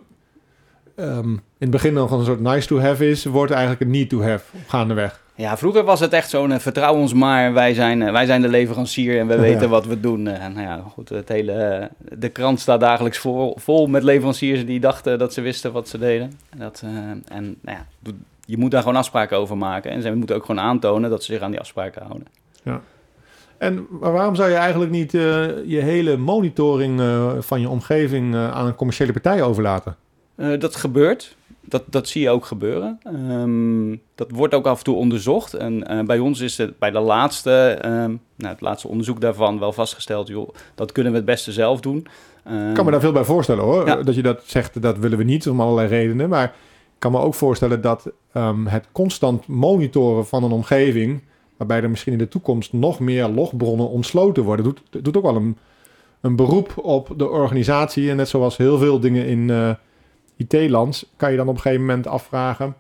ehm, 0.95 1.29
in 1.31 1.41
het 1.59 1.71
begin 1.71 1.93
nog 1.93 2.11
een 2.11 2.25
soort 2.25 2.41
nice 2.41 2.67
to 2.67 2.79
have 2.81 3.09
is, 3.09 3.25
wordt 3.25 3.53
eigenlijk 3.53 3.81
een 3.81 3.91
need 3.91 4.09
to 4.09 4.23
have 4.23 4.45
gaandeweg. 4.67 5.23
Ja, 5.39 5.57
vroeger 5.57 5.85
was 5.85 6.01
het 6.01 6.13
echt 6.13 6.31
zo'n 6.31 6.51
uh, 6.51 6.59
vertrouw 6.59 6.95
ons 6.95 7.13
maar, 7.13 7.53
wij 7.53 7.75
zijn, 7.75 8.01
uh, 8.01 8.13
wij 8.13 8.27
zijn 8.27 8.43
de 8.43 8.49
leverancier 8.49 9.19
en 9.19 9.27
we 9.27 9.39
weten 9.39 9.69
wat 9.69 9.87
we 9.87 10.01
doen. 10.01 10.27
En 10.27 10.53
nou 10.53 10.67
ja, 10.67 10.83
goed, 10.93 11.09
het 11.09 11.29
hele, 11.29 11.91
de 11.99 12.29
krant 12.29 12.61
staat 12.61 12.81
dagelijks 12.81 13.19
vol, 13.19 13.57
vol 13.59 13.87
met 13.87 14.03
leveranciers 14.03 14.67
die 14.67 14.81
dachten 14.81 15.19
dat 15.19 15.33
ze 15.33 15.41
wisten 15.41 15.73
wat 15.73 15.89
ze 15.89 15.99
deden. 15.99 16.33
En, 16.51 16.59
dat, 16.59 16.83
en 17.29 17.57
nou 17.61 17.79
ja, 17.79 18.13
je 18.45 18.59
moet 18.59 18.71
daar 18.71 18.83
gewoon 18.83 18.97
afspraken 18.97 19.37
over 19.37 19.57
maken. 19.57 19.91
En 19.91 20.03
ze 20.03 20.15
moeten 20.15 20.37
ook 20.37 20.45
gewoon 20.45 20.65
aantonen 20.65 21.11
dat 21.11 21.25
ze 21.25 21.33
zich 21.33 21.43
aan 21.43 21.51
die 21.51 21.61
afspraken 21.61 22.03
houden. 22.03 22.27
Ja. 22.63 22.81
En 23.59 23.87
waarom 23.91 24.35
zou 24.35 24.51
je 24.51 24.57
eigenlijk 24.57 24.91
niet 24.91 25.13
je 25.13 25.81
hele 25.81 26.17
monitoring 26.17 27.01
van 27.39 27.61
je 27.61 27.69
omgeving 27.69 28.37
aan 28.37 28.67
een 28.67 28.75
commerciële 28.75 29.13
partij 29.13 29.43
overlaten? 29.43 29.97
dat 30.59 30.77
gebeurt 30.77 31.37
dat, 31.69 31.83
dat 31.87 32.09
zie 32.09 32.23
je 32.23 32.31
ook 32.31 32.45
gebeuren. 32.45 32.99
Ehm, 33.03 33.97
dat 34.15 34.31
wordt 34.31 34.55
ook 34.55 34.67
af 34.67 34.79
en 34.79 34.85
toe 34.85 34.97
onderzocht. 34.97 35.55
En 35.55 35.93
uh, 35.93 36.03
bij 36.03 36.19
ons 36.19 36.41
is 36.41 36.59
het 36.59 36.79
bij 36.79 36.91
de 36.91 36.99
laatste, 36.99 37.79
um, 37.85 38.21
nou, 38.37 38.53
het 38.53 38.61
laatste 38.61 38.89
onderzoek 38.89 39.21
daarvan 39.21 39.59
wel 39.59 39.73
vastgesteld, 39.73 40.29
joh, 40.29 40.49
dat 40.75 40.93
kunnen 40.93 41.13
we 41.13 41.19
het 41.19 41.27
beste 41.27 41.53
zelf 41.53 41.81
doen. 41.81 42.07
Ik 42.69 42.75
kan 42.75 42.85
me 42.85 42.91
daar 42.91 43.01
veel 43.01 43.13
bij 43.13 43.25
voorstellen 43.25 43.65
hoor. 43.65 44.05
Dat 44.05 44.15
je 44.15 44.23
dat 44.23 44.43
zegt, 44.45 44.83
dat 44.83 44.99
willen 44.99 45.19
we 45.19 45.25
niet 45.25 45.49
om 45.49 45.61
allerlei 45.61 45.89
redenen. 45.89 46.29
Maar 46.29 46.45
ik 46.45 46.99
kan 46.99 47.13
me 47.13 47.19
ook 47.19 47.35
voorstellen 47.35 47.81
dat 47.81 48.13
het 48.65 48.89
constant 48.93 49.47
monitoren 49.47 50.27
van 50.27 50.45
een 50.45 50.51
omgeving, 50.51 51.23
waarbij 51.57 51.83
er 51.83 51.91
misschien 51.91 52.13
in 52.13 52.19
de 52.19 52.29
toekomst 52.29 52.73
nog 52.73 53.01
meer 53.01 53.29
logbronnen 53.29 53.89
ontsloten 53.89 54.43
worden, 54.43 54.65
doet, 54.65 55.05
doet 55.05 55.17
ook 55.17 55.23
wel 55.23 55.37
een, 55.37 55.57
een 56.21 56.37
beroep 56.37 56.73
op 56.77 57.13
de 57.17 57.29
organisatie. 57.29 58.11
En 58.11 58.17
net 58.17 58.29
zoals 58.29 58.57
heel 58.57 58.79
veel 58.79 59.01
dingen 59.01 59.27
in. 59.27 59.49
Uh, 59.49 59.71
IT-lands, 60.39 61.07
kan 61.17 61.31
je 61.31 61.37
dan 61.37 61.49
op 61.49 61.55
een 61.55 61.61
gegeven 61.61 61.87
moment 61.87 62.07
afvragen: 62.07 62.75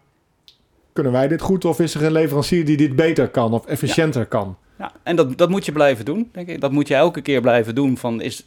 kunnen 0.92 1.12
wij 1.12 1.29
dit 1.29 1.40
goed 1.40 1.64
of 1.64 1.81
is 1.81 1.94
er 1.94 2.03
een 2.03 2.12
leverancier 2.12 2.64
die 2.64 2.77
dit 2.77 2.97
beter 2.97 3.29
kan 3.29 3.53
of 3.53 3.66
efficiënter 3.66 4.27
kan? 4.27 4.57
Ja, 4.79 4.92
en 5.03 5.16
dat, 5.16 5.38
dat 5.38 5.49
moet 5.49 5.64
je 5.64 5.73
blijven 5.73 6.05
doen, 6.05 6.29
denk 6.33 6.49
ik. 6.49 6.61
Dat 6.61 6.73
moet 6.73 6.88
je 6.88 6.94
elke 6.94 7.21
keer 7.21 7.40
blijven 7.40 7.75
doen. 7.75 7.97
Van 7.97 8.21
is, 8.21 8.44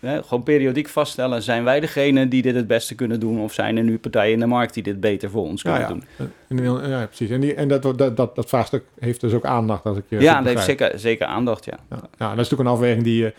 hè, 0.00 0.22
gewoon 0.22 0.42
periodiek 0.42 0.88
vaststellen: 0.88 1.42
zijn 1.42 1.64
wij 1.64 1.80
degene 1.80 2.28
die 2.28 2.42
dit 2.42 2.54
het 2.54 2.66
beste 2.66 2.94
kunnen 2.94 3.20
doen, 3.20 3.40
of 3.40 3.52
zijn 3.52 3.76
er 3.76 3.82
nu 3.82 3.98
partijen 3.98 4.32
in 4.32 4.40
de 4.40 4.46
markt 4.46 4.74
die 4.74 4.82
dit 4.82 5.00
beter 5.00 5.30
voor 5.30 5.44
ons 5.44 5.62
kunnen 5.62 5.80
ja, 5.80 5.88
doen? 5.88 6.04
Ja, 6.48 6.88
ja, 6.88 7.06
precies. 7.06 7.30
En, 7.30 7.40
die, 7.40 7.54
en 7.54 7.68
dat, 7.68 7.82
dat, 7.82 8.16
dat, 8.16 8.34
dat 8.34 8.48
vraagstuk 8.48 8.84
heeft 8.98 9.20
dus 9.20 9.32
ook 9.32 9.44
aandacht. 9.44 9.84
Als 9.84 9.98
ik 9.98 10.04
ja, 10.08 10.36
dat 10.36 10.52
heeft 10.52 10.64
zeker, 10.64 10.98
zeker 10.98 11.26
aandacht. 11.26 11.64
Ja. 11.64 11.78
Ja, 11.90 11.96
ja, 11.96 12.28
dat 12.28 12.30
is 12.30 12.36
natuurlijk 12.36 12.60
een 12.60 12.74
afweging 12.74 13.04
die 13.04 13.22
je 13.22 13.34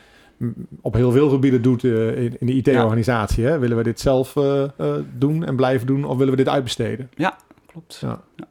op 0.81 0.93
heel 0.93 1.11
veel 1.11 1.29
gebieden 1.29 1.61
doet 1.61 1.83
uh, 1.83 2.23
in, 2.23 2.39
in, 2.39 2.47
de 2.47 2.53
IT-organisatie. 2.53 3.43
Ja. 3.43 3.59
Willen 3.59 3.77
we 3.77 3.83
dit 3.83 3.99
zelf 3.99 4.35
uh, 4.35 4.63
uh, 4.79 4.95
doen 5.17 5.45
en 5.45 5.55
blijven 5.55 5.87
doen 5.87 6.05
of 6.05 6.17
willen 6.17 6.31
we 6.31 6.43
dit 6.43 6.49
uitbesteden? 6.49 7.09
Ja, 7.15 7.37
klopt. 7.65 7.97
Ja. 8.01 8.21
ja. 8.35 8.47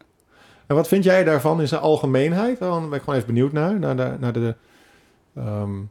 En 0.67 0.75
wat 0.75 0.89
vind 0.89 1.05
jij 1.05 1.25
daarvan 1.25 1.61
in 1.61 1.69
zijn 1.69 1.81
algemeenheid? 1.81 2.59
Dan 2.59 2.89
ben 2.89 2.99
ik 2.99 3.05
gewoon 3.05 3.15
even 3.15 3.35
benieuwd 3.35 3.53
naar, 3.53 3.79
naar 3.79 3.97
de, 3.97 4.17
naar 4.21 4.33
de, 4.33 4.55
um, 5.39 5.91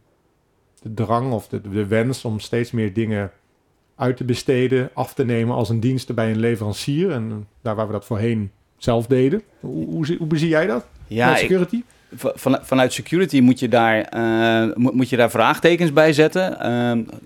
de 0.81 0.93
drang 0.93 1.31
of 1.31 1.47
de, 1.47 1.61
de 1.61 1.87
wens 1.87 2.25
om 2.25 2.39
steeds 2.39 2.71
meer 2.71 2.93
dingen 2.93 3.31
uit 3.95 4.17
te 4.17 4.23
besteden, 4.23 4.89
af 4.93 5.13
te 5.13 5.25
nemen 5.25 5.55
als 5.55 5.69
een 5.69 5.79
dienst 5.79 6.15
bij 6.15 6.31
een 6.31 6.39
leverancier. 6.39 7.11
En 7.11 7.47
daar 7.61 7.75
waar 7.75 7.87
we 7.87 7.91
dat 7.91 8.05
voorheen 8.05 8.51
zelf 8.77 9.07
deden. 9.07 9.41
Hoe, 9.59 9.85
hoe, 9.85 10.15
hoe 10.17 10.27
bezie 10.27 10.49
jij 10.49 10.67
dat? 10.67 10.85
Ja, 11.07 11.35
security? 11.35 11.75
Ik 11.75 11.83
van, 12.15 12.59
vanuit 12.61 12.93
security 12.93 13.39
moet 13.39 13.59
je 13.59 13.67
daar, 13.67 14.13
uh, 14.15 14.75
moet 14.75 15.09
je 15.09 15.17
daar 15.17 15.31
vraagtekens 15.31 15.93
bij 15.93 16.13
zetten. 16.13 16.57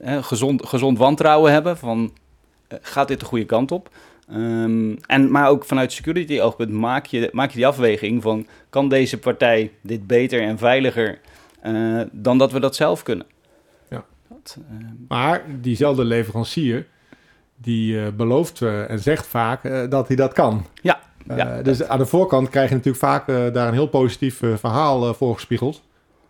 Uh, 0.03 0.23
gezond, 0.23 0.65
gezond 0.65 0.97
wantrouwen 0.97 1.51
hebben 1.51 1.77
van 1.77 2.13
uh, 2.69 2.77
gaat 2.81 3.07
dit 3.07 3.19
de 3.19 3.25
goede 3.25 3.45
kant 3.45 3.71
op? 3.71 3.89
Um, 4.31 4.97
en, 5.05 5.31
maar 5.31 5.49
ook 5.49 5.65
vanuit 5.65 5.91
security 5.91 6.39
oogpunt 6.39 6.71
maak 6.71 7.05
je, 7.05 7.29
maak 7.31 7.49
je 7.49 7.55
die 7.55 7.67
afweging 7.67 8.21
van 8.21 8.47
kan 8.69 8.89
deze 8.89 9.17
partij 9.17 9.71
dit 9.81 10.07
beter 10.07 10.41
en 10.41 10.57
veiliger 10.57 11.19
dan 12.11 12.37
dat 12.37 12.51
we 12.51 12.59
dat 12.59 12.75
zelf 12.75 13.03
kunnen. 13.03 13.25
Ja. 13.89 14.05
Dat, 14.29 14.57
ehm, 14.69 14.85
maar 15.07 15.43
diezelfde 15.61 16.03
leverancier 16.03 16.87
die 17.55 18.11
belooft 18.11 18.61
en 18.61 18.99
zegt 18.99 19.27
vaak 19.27 19.89
dat 19.89 20.07
hij 20.07 20.15
dat 20.15 20.33
kan. 20.33 20.65
Ja, 20.81 20.99
ja, 21.27 21.61
dus 21.61 21.83
aan 21.83 21.97
de 21.97 22.05
voorkant 22.05 22.49
krijg 22.49 22.69
je 22.69 22.75
natuurlijk 22.75 23.03
vaak 23.03 23.27
uh, 23.27 23.53
daar 23.53 23.67
een 23.67 23.73
heel 23.73 23.87
positief 23.87 24.41
uh, 24.41 24.55
verhaal 24.55 25.07
uh, 25.07 25.13
voorgespiegeld. 25.13 25.81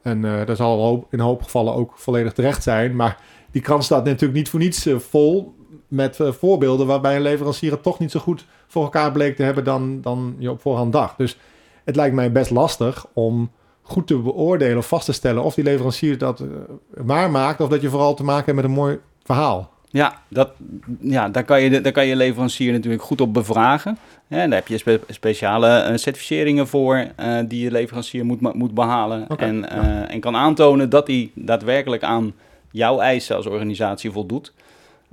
En 0.01 0.45
dat 0.45 0.57
zal 0.57 1.07
in 1.09 1.19
een 1.19 1.25
hoop 1.25 1.43
gevallen 1.43 1.73
ook 1.73 1.91
volledig 1.95 2.33
terecht 2.33 2.63
zijn. 2.63 2.95
Maar 2.95 3.19
die 3.51 3.61
krant 3.61 3.83
staat 3.83 4.05
natuurlijk 4.05 4.33
niet 4.33 4.49
voor 4.49 4.59
niets 4.59 4.87
vol 4.97 5.55
met 5.87 6.19
voorbeelden 6.21 6.87
waarbij 6.87 7.15
een 7.15 7.21
leverancier 7.21 7.71
het 7.71 7.83
toch 7.83 7.99
niet 7.99 8.11
zo 8.11 8.19
goed 8.19 8.45
voor 8.67 8.83
elkaar 8.83 9.11
bleek 9.11 9.35
te 9.35 9.43
hebben 9.43 9.63
dan, 9.63 10.01
dan 10.01 10.35
je 10.37 10.51
op 10.51 10.61
voorhand 10.61 10.91
dacht. 10.91 11.17
Dus 11.17 11.37
het 11.83 11.95
lijkt 11.95 12.15
mij 12.15 12.31
best 12.31 12.51
lastig 12.51 13.05
om 13.13 13.51
goed 13.81 14.07
te 14.07 14.17
beoordelen 14.17 14.77
of 14.77 14.87
vast 14.87 15.05
te 15.05 15.11
stellen 15.11 15.43
of 15.43 15.53
die 15.53 15.63
leverancier 15.63 16.17
dat 16.17 16.43
waar 16.89 17.31
maakt 17.31 17.61
of 17.61 17.69
dat 17.69 17.81
je 17.81 17.89
vooral 17.89 18.13
te 18.13 18.23
maken 18.23 18.45
hebt 18.45 18.55
met 18.55 18.65
een 18.65 18.71
mooi 18.71 18.99
verhaal. 19.23 19.74
Ja, 19.95 20.21
dat, 20.27 20.51
ja 20.99 21.29
daar, 21.29 21.43
kan 21.43 21.61
je, 21.61 21.81
daar 21.81 21.91
kan 21.91 22.07
je 22.07 22.15
leverancier 22.15 22.71
natuurlijk 22.71 23.03
goed 23.03 23.21
op 23.21 23.33
bevragen. 23.33 23.97
En 24.27 24.49
daar 24.49 24.59
heb 24.59 24.67
je 24.67 24.77
spe 24.77 24.99
speciale 25.07 25.67
uh, 25.67 25.97
certificeringen 25.97 26.67
voor 26.67 27.07
uh, 27.19 27.39
die 27.47 27.63
je 27.63 27.71
leverancier 27.71 28.25
moet, 28.25 28.53
moet 28.53 28.73
behalen. 28.73 29.25
Okay, 29.29 29.47
en, 29.47 29.55
uh, 29.55 29.63
ja. 29.63 30.07
en 30.07 30.19
kan 30.19 30.35
aantonen 30.35 30.89
dat 30.89 31.07
hij 31.07 31.31
daadwerkelijk 31.33 32.03
aan 32.03 32.33
jouw 32.71 32.99
eisen 32.99 33.35
als 33.35 33.45
organisatie 33.45 34.11
voldoet. 34.11 34.53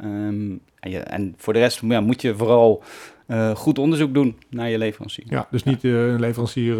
Um, 0.04 0.60
en, 0.80 0.90
je, 0.90 0.98
en, 0.98 1.34
voor 1.36 1.52
de 1.52 1.58
rest 1.58 1.80
ja, 1.84 2.00
moet 2.00 2.22
je 2.22 2.34
vooral 2.36 2.82
goed 3.54 3.78
onderzoek 3.78 4.14
doen 4.14 4.36
naar 4.48 4.68
je 4.68 4.78
leverancier. 4.78 5.24
Ja, 5.28 5.46
dus 5.50 5.62
niet 5.62 5.84
een 5.84 6.20
leverancier 6.20 6.76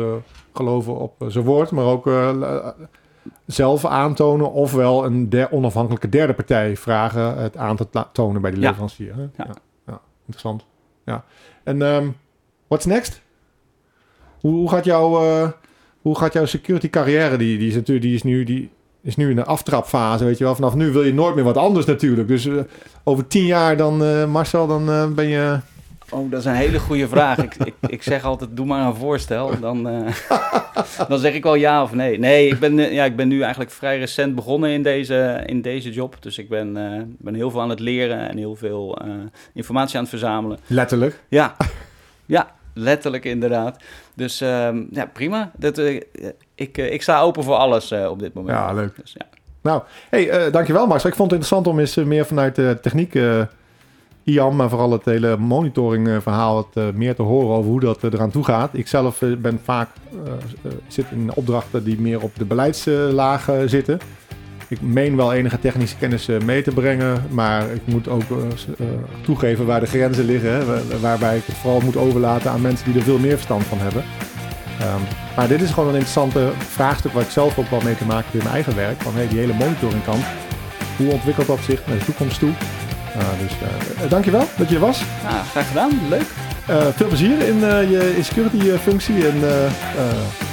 geloven 0.53 0.99
op 0.99 1.25
zijn 1.29 1.45
woord, 1.45 1.71
maar 1.71 1.85
ook 1.85 2.07
zelf 3.47 3.85
aantonen, 3.85 4.53
ofwel 4.53 5.05
een 5.05 5.29
der, 5.29 5.51
onafhankelijke 5.51 6.09
derde 6.09 6.33
partij 6.33 6.77
vragen 6.77 7.37
het 7.37 7.57
aan 7.57 7.77
te 7.77 7.87
tonen 8.13 8.43
bij 8.43 8.51
de 8.51 8.57
leverancier. 8.57 9.15
Ja. 9.17 9.29
Ja. 9.37 9.55
ja. 9.87 10.01
interessant. 10.21 10.65
Ja. 11.05 11.25
En 11.65 11.83
um, 11.83 12.17
what's 12.67 12.87
next? 12.87 13.21
Hoe, 14.41 14.53
hoe, 14.53 14.69
gaat 14.69 14.85
jouw, 14.85 15.23
uh, 15.23 15.51
hoe 16.01 16.19
gaat 16.19 16.33
jouw 16.33 16.45
security 16.45 16.91
carrière? 16.91 17.37
Die, 17.37 17.59
die, 17.59 17.69
is 17.69 17.75
natuurlijk, 17.75 18.07
die 18.07 18.15
is 18.15 18.23
nu, 18.23 18.45
die 18.45 18.71
is 19.03 19.17
nu 19.17 19.31
in 19.31 19.37
de 19.37 19.45
aftrapfase, 19.45 20.25
weet 20.25 20.39
je 20.39 20.45
wel. 20.45 20.55
Vanaf 20.55 20.75
nu 20.75 20.93
wil 20.93 21.03
je 21.03 21.15
nooit 21.15 21.35
meer 21.35 21.45
wat 21.45 21.57
anders 21.57 21.87
natuurlijk. 21.87 22.29
Dus 22.29 22.47
uh, 22.47 22.63
over 23.05 23.27
tien 23.27 23.45
jaar 23.45 23.77
dan, 23.77 24.03
uh, 24.03 24.27
Marcel, 24.27 24.67
dan 24.67 25.15
ben 25.15 25.27
je 25.27 25.59
Oh, 26.13 26.31
dat 26.31 26.41
is 26.41 26.47
een 26.47 26.55
hele 26.55 26.79
goede 26.79 27.09
vraag. 27.09 27.39
ik, 27.39 27.55
ik, 27.65 27.75
ik, 27.87 28.03
zeg 28.03 28.25
altijd, 28.25 28.51
doe 28.57 28.67
maar 28.67 28.87
een 28.87 28.95
voorstel. 28.95 29.61
Dan, 29.61 29.89
uh, 29.89 30.09
dan 31.09 31.19
zeg 31.19 31.35
ik 31.35 31.43
wel 31.43 31.55
ja 31.55 31.83
of 31.83 31.93
nee. 31.93 32.19
Nee, 32.19 32.49
ik 32.49 32.59
ben, 32.59 32.77
ja, 32.93 33.05
ik 33.05 33.17
ben 33.17 33.29
nu 33.29 33.41
eigenlijk 33.41 33.71
vrij 33.71 33.99
recent 33.99 34.35
begonnen 34.35 34.71
in 34.71 34.83
deze, 34.83 35.43
in 35.47 35.63
deze 35.63 35.91
job. 35.91 36.17
Dus 36.21 36.39
ik 36.39 36.49
ben, 36.49 36.77
uh, 36.77 37.03
ben 37.19 37.35
heel 37.35 37.51
veel 37.51 37.61
aan 37.61 37.69
het 37.69 37.81
leren 37.81 38.29
en 38.29 38.37
heel 38.37 38.57
veel 38.57 38.99
uh, 39.05 39.15
informatie 39.55 39.97
aan 39.97 40.01
het 40.01 40.11
verzamelen. 40.11 40.59
Letterlijk? 40.67 41.23
Ja, 41.29 41.57
ja 42.27 42.51
letterlijk 42.75 43.25
inderdaad. 43.25 43.83
Dus 44.15 44.41
um, 44.41 44.89
ja, 44.91 45.07
prima. 45.07 45.51
Dat, 45.57 45.79
ik, 46.55 46.79
ik 46.79 47.03
sta 47.03 47.21
open 47.21 47.43
voor 47.43 47.55
alles 47.55 47.93
op 47.93 48.19
dit 48.19 48.35
moment. 48.35 48.59
Ja, 48.59 48.73
leuk. 48.73 48.97
Dus, 49.01 49.15
ja. 49.19 49.27
Nou, 49.63 49.83
hey, 50.11 50.51
dankjewel 50.51 50.87
Max. 50.87 51.05
Ik 51.05 51.15
vond 51.15 51.31
het 51.31 51.41
interessant 51.41 51.67
om 51.67 51.79
eens 51.79 51.95
meer 51.95 52.27
vanuit 52.27 52.55
de 52.55 52.79
techniek 52.81 53.15
IAM, 54.25 54.57
maar 54.57 54.69
vooral 54.69 54.93
het 54.93 55.05
hele 55.05 55.37
monitoring 55.37 56.09
eh, 56.09 56.17
wat 56.55 56.69
uh, 56.75 56.85
meer 56.95 57.15
te 57.15 57.23
horen 57.23 57.57
over 57.57 57.71
hoe 57.71 57.81
dat 57.81 58.05
uh, 58.05 58.13
eraan 58.13 58.31
toe 58.31 58.45
gaat. 58.45 58.71
Ik 58.73 58.89
zelf 58.89 59.23
ben 59.39 59.61
vaak, 59.63 59.89
zit 60.87 61.07
in 61.11 61.31
opdrachten 61.35 61.85
die 61.85 62.01
meer 62.01 62.23
op 62.23 62.31
de 62.37 62.45
beleidslaag 62.45 63.51
zitten. 63.67 63.99
Ik 64.69 64.81
meen 64.81 65.17
wel 65.17 65.33
enige 65.33 65.59
technische 65.59 65.97
kennis 65.97 66.29
mee 66.45 66.63
te 66.63 66.71
brengen, 66.71 67.25
maar 67.31 67.71
ik 67.71 67.81
moet 67.85 68.09
ook 68.09 68.23
toegeven 69.23 69.67
waar 69.67 69.81
de 69.81 69.87
grenzen 69.87 70.25
liggen. 70.25 70.65
Waarbij 71.01 71.37
ik 71.37 71.45
het 71.47 71.57
vooral 71.57 71.81
moet 71.81 71.97
overlaten 71.97 72.51
aan 72.51 72.61
mensen 72.61 72.87
die 72.87 73.01
er 73.01 73.07
veel 73.07 73.19
meer 73.19 73.35
verstand 73.35 73.65
van 73.65 73.79
hebben. 73.79 74.05
Um, 74.81 75.03
maar 75.37 75.49
dit 75.49 75.63
is 75.63 75.71
gewoon 75.71 75.89
een 75.89 75.95
interessante 75.95 76.51
vraagstuk 76.59 77.13
waar 77.13 77.23
ik 77.23 77.31
zelf 77.31 77.59
ook 77.59 77.71
wel 77.71 77.81
mee 77.81 77.97
te 77.97 78.05
maken 78.05 78.25
heb 78.25 78.35
in 78.35 78.39
mijn 78.39 78.55
eigen 78.55 78.77
werk. 78.77 79.03
Van 79.03 79.15
hey, 79.15 79.29
die 79.29 79.39
hele 79.39 79.53
monitoringkant, 79.53 80.25
hoe 80.97 81.13
ontwikkelt 81.13 81.47
dat 81.47 81.59
zich 81.59 81.87
naar 81.87 81.99
de 81.99 82.05
toekomst 82.05 82.39
toe? 82.39 82.53
Uh, 83.17 83.23
dus 83.43 83.53
uh, 83.53 84.11
dankjewel 84.11 84.45
dat 84.57 84.69
je 84.69 84.75
er 84.75 84.81
was. 84.81 85.03
Ja, 85.23 85.43
graag 85.51 85.69
gedaan. 85.69 85.91
Leuk. 86.09 86.27
Uh, 86.71 86.87
veel 86.97 87.07
plezier 87.07 87.41
in 87.41 87.59
je 87.91 88.19
security 88.21 88.71
functie. 88.83 89.29
En 89.29 89.41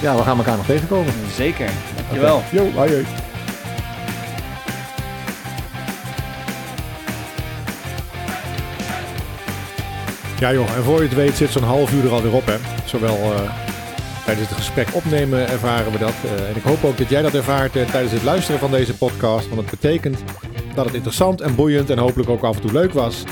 ja, 0.02 0.16
we 0.16 0.24
gaan 0.24 0.38
elkaar 0.38 0.58
nog 0.58 0.66
tegenkomen. 0.66 1.14
Zeker. 1.36 1.70
Dankjewel. 1.96 2.36
Okay. 2.36 2.50
Jo, 2.52 2.72
hoi, 2.76 2.92
hoi. 2.92 3.06
Ja 10.40 10.54
joh, 10.54 10.76
en 10.76 10.84
voor 10.84 10.98
je 10.98 11.08
het 11.08 11.14
weet 11.14 11.38
zit 11.38 11.52
zo'n 11.52 11.64
half 11.64 11.94
uur 11.94 12.06
er 12.06 12.12
alweer 12.12 12.34
op 12.34 12.46
hè. 12.46 12.56
Zowel 12.86 13.34
tijdens 14.26 14.50
het 14.50 14.58
gesprek 14.58 14.88
opnemen 14.92 15.50
ervaren 15.50 15.92
we 15.92 15.98
dat. 15.98 16.14
en 16.50 16.56
ik 16.56 16.64
hoop 16.64 16.84
ook 16.84 16.98
dat 16.98 17.10
jij 17.10 17.22
dat 17.22 17.34
ervaart 17.34 17.72
tijdens 17.72 18.12
het 18.12 18.24
luisteren 18.24 18.60
van 18.60 18.72
deze 18.72 18.94
podcast. 18.94 19.48
Want 19.48 19.62
het 19.62 19.80
betekent 19.80 20.18
dat 20.84 20.88
het 20.88 20.98
interessant 20.98 21.42
en 21.42 21.56
boeiend 21.56 21.90
en 21.90 21.98
hopelijk 21.98 22.30
ook 22.30 22.44
af 22.44 22.56
en 22.56 22.62
toe 22.62 22.72
leuk 22.72 22.94
was. 22.94 23.24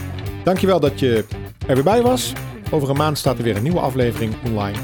Dankjewel 0.43 0.79
dat 0.79 0.99
je 0.99 1.25
er 1.67 1.75
weer 1.75 1.83
bij 1.83 2.01
was. 2.01 2.33
Over 2.71 2.89
een 2.89 2.97
maand 2.97 3.17
staat 3.17 3.37
er 3.37 3.43
weer 3.43 3.55
een 3.55 3.63
nieuwe 3.63 3.79
aflevering 3.79 4.33
online. 4.45 4.77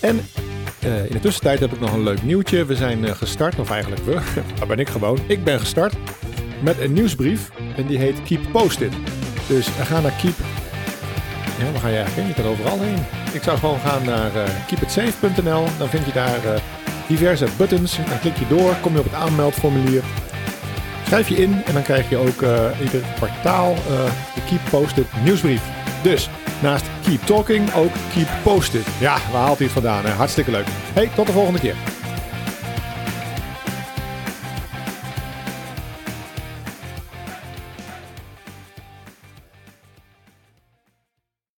En 0.00 0.20
Eh, 0.80 1.04
in 1.04 1.12
de 1.12 1.20
tussentijd 1.20 1.60
heb 1.60 1.72
ik 1.72 1.80
nog 1.80 1.92
een 1.92 2.02
leuk 2.02 2.22
nieuwtje. 2.22 2.64
We 2.64 2.76
zijn 2.76 3.04
eh, 3.04 3.14
gestart, 3.14 3.58
of 3.58 3.70
eigenlijk 3.70 4.04
we, 4.04 4.12
daar 4.58 4.66
ben 4.66 4.78
ik 4.78 4.88
gewoon. 4.88 5.18
Ik 5.26 5.44
ben 5.44 5.60
gestart 5.60 5.94
met 6.62 6.80
een 6.80 6.92
nieuwsbrief 6.92 7.50
en 7.76 7.86
die 7.86 7.98
heet 7.98 8.22
Keep 8.22 8.40
Posted. 8.52 8.92
Dus 9.46 9.66
ga 9.66 10.00
naar 10.00 10.12
Keep... 10.20 10.34
Ja, 11.58 11.72
waar 11.72 11.80
ga 11.80 11.88
je 11.88 11.96
eigenlijk 11.96 12.36
heen? 12.36 12.46
Overal 12.46 12.80
heen. 12.80 12.98
Ik 13.32 13.42
zou 13.42 13.58
gewoon 13.58 13.78
gaan 13.80 14.04
naar 14.04 14.36
uh, 14.36 14.42
keepitsafe.nl. 14.66 15.64
Dan 15.78 15.88
vind 15.88 16.06
je 16.06 16.12
daar 16.12 16.62
diverse 17.06 17.46
buttons. 17.56 17.96
Dan 17.96 18.18
klik 18.20 18.36
je 18.36 18.46
door, 18.48 18.74
kom 18.80 18.92
je 18.92 18.98
op 18.98 19.04
het 19.04 19.14
aanmeldformulier. 19.14 20.02
Schrijf 21.08 21.28
je 21.28 21.34
in 21.34 21.62
en 21.66 21.74
dan 21.74 21.82
krijg 21.82 22.08
je 22.08 22.16
ook 22.16 22.42
ieder 22.82 23.02
kwartaal 23.16 23.74
de 24.34 24.40
Keep 24.48 24.60
Posted 24.70 25.06
nieuwsbrief. 25.24 25.62
Dus 26.02 26.30
naast 26.62 26.86
Keep 27.04 27.22
Talking 27.22 27.74
ook 27.74 27.92
Keep 28.14 28.28
Posted. 28.42 28.86
Ja, 29.00 29.16
waar 29.32 29.42
haalt 29.42 29.56
hij 29.58 29.66
het 29.66 29.74
vandaan? 29.74 30.04
Hè? 30.04 30.10
Hartstikke 30.10 30.50
leuk. 30.50 30.66
Hey, 30.92 31.10
tot 31.14 31.26
de 31.26 31.32
volgende 31.32 31.60
keer. 31.60 31.74